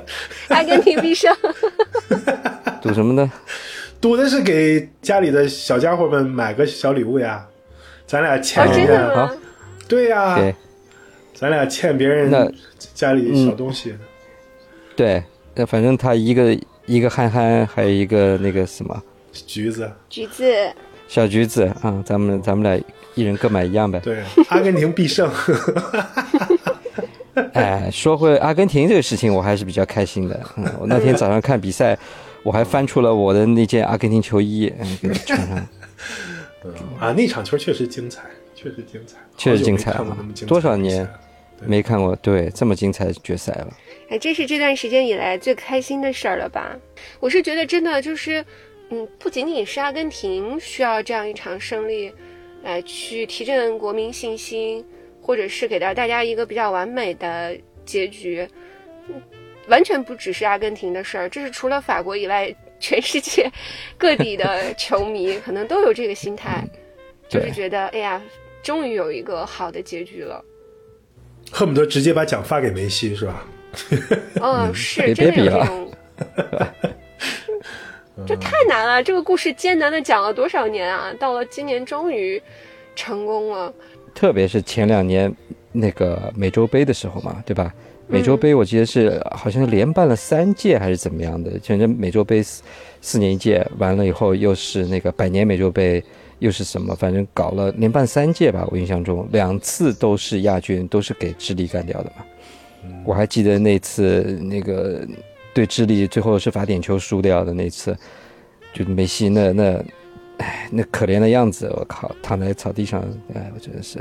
[0.55, 1.36] 阿根廷必胜！
[2.81, 3.29] 赌什么呢？
[3.99, 7.45] 赌的是给家里的小家伙们买个小礼物呀。
[8.07, 9.31] 咱俩欠人家，
[9.88, 10.55] 对呀，对，
[11.33, 12.53] 咱俩欠别人
[12.93, 13.95] 家里小东西。
[14.95, 15.23] 对，
[15.55, 19.01] 那反正他一个一个憨憨，还有一个那个什么
[19.33, 20.71] 橘子，橘子，
[21.07, 22.81] 小橘子啊，咱们咱们俩。
[23.16, 23.99] 一人各买一样呗。
[23.99, 25.32] 对，阿根廷必胜。
[27.53, 30.39] 哎，说回阿根廷这个事情，我还是比较开心的。
[30.57, 31.97] 嗯，我那天 早上看比赛，
[32.43, 35.57] 我还翻出了我的那件阿根廷球衣，嗯，给穿上。
[36.99, 38.24] 啊，那场球确实精彩，
[38.55, 40.18] 确实精彩，确实精彩了。
[40.47, 41.07] 多少年
[41.66, 43.68] 没看过对这么精彩的决赛了？
[44.09, 46.76] 哎，这是这段时间以来最开心的事儿了吧？
[47.20, 48.43] 我是觉得真的就是，
[48.89, 52.11] 嗯，不仅仅是阿根廷需要这样一场胜利。
[52.66, 54.84] 来去提振国民信心，
[55.22, 57.55] 或者是给到大家一个比较完美的
[57.86, 58.45] 结局，
[59.68, 63.49] 完全不只是阿根廷的事儿，这是除了法国以外，全世界
[63.97, 66.68] 各地的球迷可能都有这个心态，
[67.30, 68.20] 就是觉得哎呀，
[68.63, 70.43] 终于有一个好的结局了，
[71.51, 73.45] 恨不得直接把奖发给梅西，是吧？
[74.41, 75.91] 嗯， 是，真的有这种。
[78.26, 81.13] 这太难了，这个故事艰难的讲了多少年啊！
[81.20, 82.41] 到了今年终于
[82.95, 83.74] 成功了。
[84.13, 85.30] 特别是前两年
[85.74, 87.74] 那个美洲杯的时候嘛，对吧？
[88.07, 92.63] 美洲杯我记得是好像连办了三届还是怎么样的，反正美洲杯四
[93.01, 96.01] 四年一届，完了以后又是那个百年美洲杯，
[96.39, 96.95] 又是什么？
[96.95, 102.24] 反正搞了连办三届吧，我印象中两次都是亚军，都是给智利干掉的嘛。
[103.03, 105.05] 我还记得那次那个。
[105.55, 107.97] 对智利最后是罚点球输掉的那次，
[108.73, 109.85] 就梅西那那，
[110.39, 113.01] 哎，那可怜的样子，我靠，躺在草地上，
[113.33, 113.99] 哎，我真的是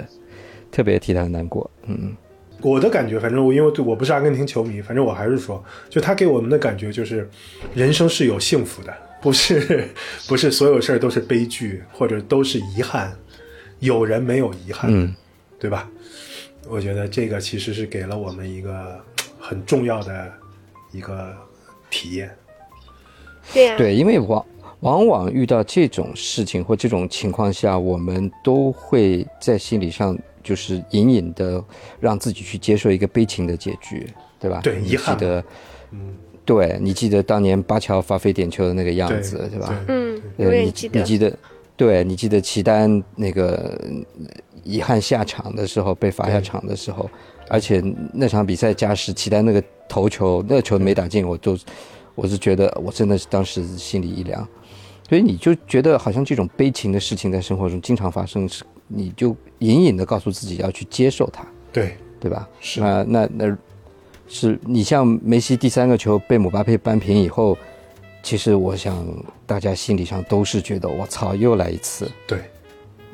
[0.72, 1.70] 特别替他难过。
[1.86, 2.12] 嗯，
[2.60, 7.30] 我的感觉，反正我因为我不是阿根廷球迷，反正我还是说，就他给我们的感觉就是，
[7.72, 8.92] 人生是有幸福的，
[9.22, 9.88] 不是
[10.26, 13.16] 不是所有事儿都是悲剧或者都是遗憾，
[13.78, 15.14] 有人没有遗憾，嗯，
[15.60, 15.88] 对吧？
[16.68, 19.00] 我觉得这个其实是给了我们一个
[19.38, 20.32] 很重要的。
[20.92, 21.34] 一个
[21.94, 22.36] 体验，
[23.52, 24.44] 对呀，对，因为往
[24.80, 31.62] 往往遇到这种事情或这种情况下，我们都会在心理上就是隐隐的
[32.00, 34.06] 让自己去接受一个悲情的结局，
[34.40, 34.60] 对吧？
[34.60, 35.16] 对，遗憾。
[35.16, 35.44] 记得，
[35.92, 39.84] 嗯，对你记得当年巴乔发飞点球的那个样子，对吧？
[39.86, 41.38] 嗯，你记得，你记得，
[41.76, 43.78] 对你记得齐丹那个
[44.62, 47.08] 遗憾下场的时候，被罚下场的时候。
[47.48, 47.82] 而且
[48.14, 51.54] 那场比赛加时，齐丹那个头球，那球没打进，我都，
[52.14, 54.48] 我是觉得我真的是当时心里一凉，
[55.06, 62.48] 所以你就觉得好像这种悲情的事情在生活中经常发生，是你就隐隐的告诉自己要去接受它，对对吧？
[62.60, 63.54] 是啊那那，
[64.26, 67.54] 是你像梅西第三个球被姆巴佩扳平以后，
[68.22, 69.06] 其实我想
[69.46, 72.10] 大家心理上都是觉得我操，又来一次。
[72.26, 72.38] 对，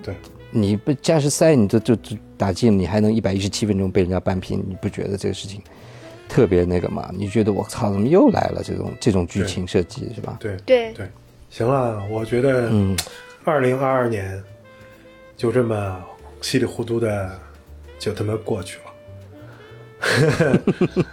[0.02, 0.14] 对，
[0.50, 5.60] 你不加时赛你就就就打进，你还能一百一十七分钟被人家扳平，你不觉得这个事情
[6.28, 7.10] 特别那个吗？
[7.12, 10.36] 你觉得我操，怎么又来了这种这种剧情设计是吧？
[10.40, 11.08] 对，对对，
[11.50, 12.96] 行了，我觉得，嗯，
[13.44, 14.42] 二零二二年
[15.36, 16.04] 就这么
[16.40, 17.38] 稀里糊涂的
[17.98, 18.84] 就他妈过去了。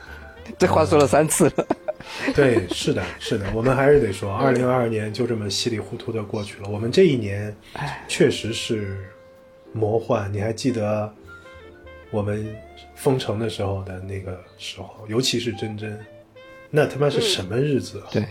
[0.58, 1.68] 这话说了三次了。
[2.36, 6.70] 对，是的，是的，我们还是得说，二零二二年就这么稀里糊涂的过去了。
[6.70, 7.56] 我们这一年
[8.08, 8.98] 确实是
[9.74, 10.32] 魔幻。
[10.32, 11.14] 你还记得
[12.10, 12.56] 我们
[12.96, 16.00] 封城的时候的那个时候，尤其是真真，
[16.70, 18.08] 那他妈是什么日子啊？
[18.12, 18.26] 对，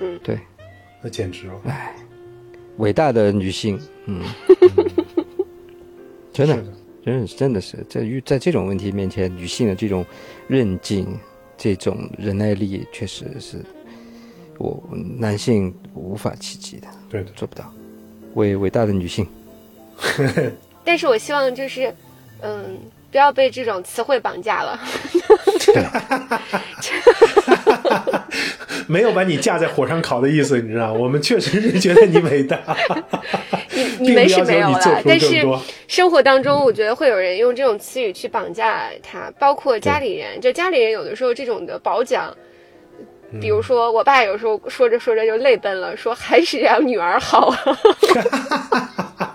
[0.00, 0.38] 嗯，对，
[1.00, 1.54] 那简直了。
[1.66, 1.94] 哎，
[2.78, 4.22] 伟大的女性，嗯，
[6.32, 6.64] 真的
[7.04, 10.04] 真的是，真的是在遇在这种问题面前，女性的这种
[10.48, 11.06] 韧劲、
[11.62, 13.64] 这种忍耐力，确实是
[14.58, 14.82] 我
[15.16, 17.72] 男性无法企及的，对的，做不到。
[18.34, 19.24] 为伟大的女性，
[20.84, 21.94] 但是我希望就是，
[22.40, 22.76] 嗯，
[23.12, 24.80] 不要被这种词汇绑架了。
[28.88, 30.92] 没有把你架在火上烤的意思，你知道？
[30.92, 32.58] 我们确实是觉得你伟大，
[33.70, 35.46] 你你们是没有了但是
[35.86, 40.40] 生活当中，我觉得会有人用这种词语去绑架他，包括家里人。
[40.40, 42.34] 就家里人有的时候这种的褒奖，
[43.40, 47.54] 比如说我爸有时候说着说着就泪奔了，说还是让女儿好。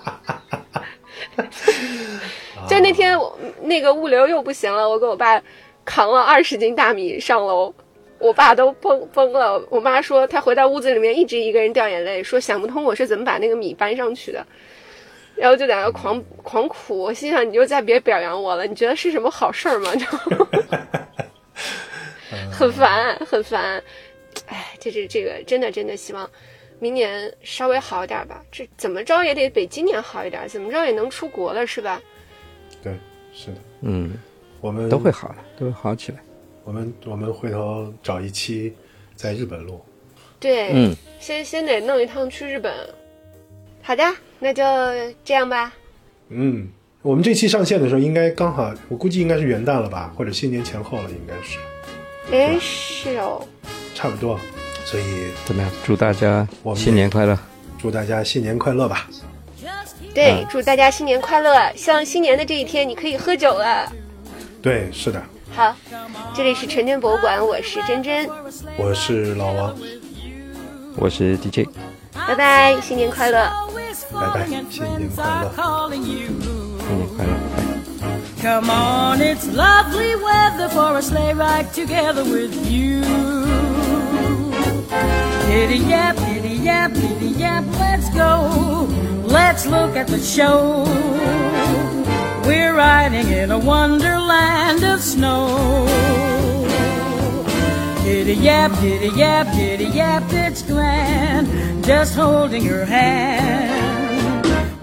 [2.88, 5.42] 就那天我那个物流又不行了，我给我爸
[5.84, 7.74] 扛了二十斤大米上楼，
[8.18, 9.62] 我爸都崩崩了。
[9.70, 14.46] 我妈说她回到屋子里面一直一个人掉眼泪，说想不通我是怎么把那个米搬上去的，
[15.36, 16.98] 然后就在那狂狂哭。
[16.98, 19.92] 我心想你就再别表扬我了，你觉得是什么好事儿吗？
[22.52, 23.84] 很烦很烦，
[24.48, 26.30] 哎，这这这个真的真的希望
[26.80, 28.42] 明年稍微好一点吧。
[28.52, 32.02] 这怎么着也得比今年好一点，怎么着也能出国了是吧？
[32.88, 32.98] 对，
[33.34, 34.14] 是的，嗯，
[34.62, 36.20] 我们都会好的，都会好起来。
[36.64, 38.74] 我们我们回头找一期
[39.16, 39.82] 在日本录。
[40.40, 42.74] 对，嗯，先先得弄一趟去日本。
[43.82, 44.04] 好的，
[44.40, 44.64] 那就
[45.26, 45.74] 这样吧。
[46.30, 46.70] 嗯，
[47.02, 51.60] 我们这期上线的时候，应该刚好，我估计应该是元旦了吧，或者新年前后了，应该是
[52.32, 53.46] 哎，是哦，
[53.94, 54.40] 差不多。
[54.86, 55.04] 所以
[55.44, 55.70] 怎么样？
[55.84, 57.38] 祝大家我们新年快乐！
[57.78, 59.10] 祝大家新年快乐吧！
[60.18, 61.72] 对，嗯祝大家新年快乐！
[61.76, 63.88] 希望新年的这一天你可以喝酒了。
[64.64, 65.22] 对，是的，
[65.56, 65.76] 好，
[66.34, 68.28] 这里是陈真博物馆，我是真真，
[68.80, 69.78] 我是老王，
[70.96, 71.70] 我是 DJ，
[72.28, 73.48] 拜拜，新年快乐。
[74.12, 75.52] 拜拜，新年快乐。
[76.80, 77.24] 新年快乐！
[77.24, 77.68] 拜拜
[78.42, 83.04] Come on, it's lovely weather for a sleigh ride together with you.
[84.90, 88.88] Giddy yap, giddy yap, giddy yap, let's go.
[89.26, 90.84] Let's look at the show.
[92.46, 95.86] We're riding in a wonderland of snow.
[98.04, 101.84] Giddy yap, giddy yap, giddy yap, it's grand.
[101.84, 103.87] Just holding your hand.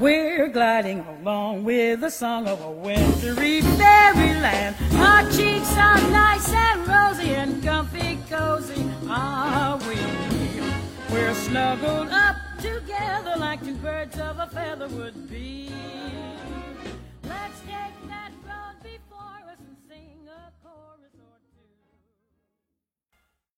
[0.05, 4.77] We're gliding along with the song of a wintry fairyland.
[4.97, 9.97] Our cheeks are nice and rosy and comfy cozy are we.
[11.11, 15.73] We're snuggled up together like two birds of a feather would be.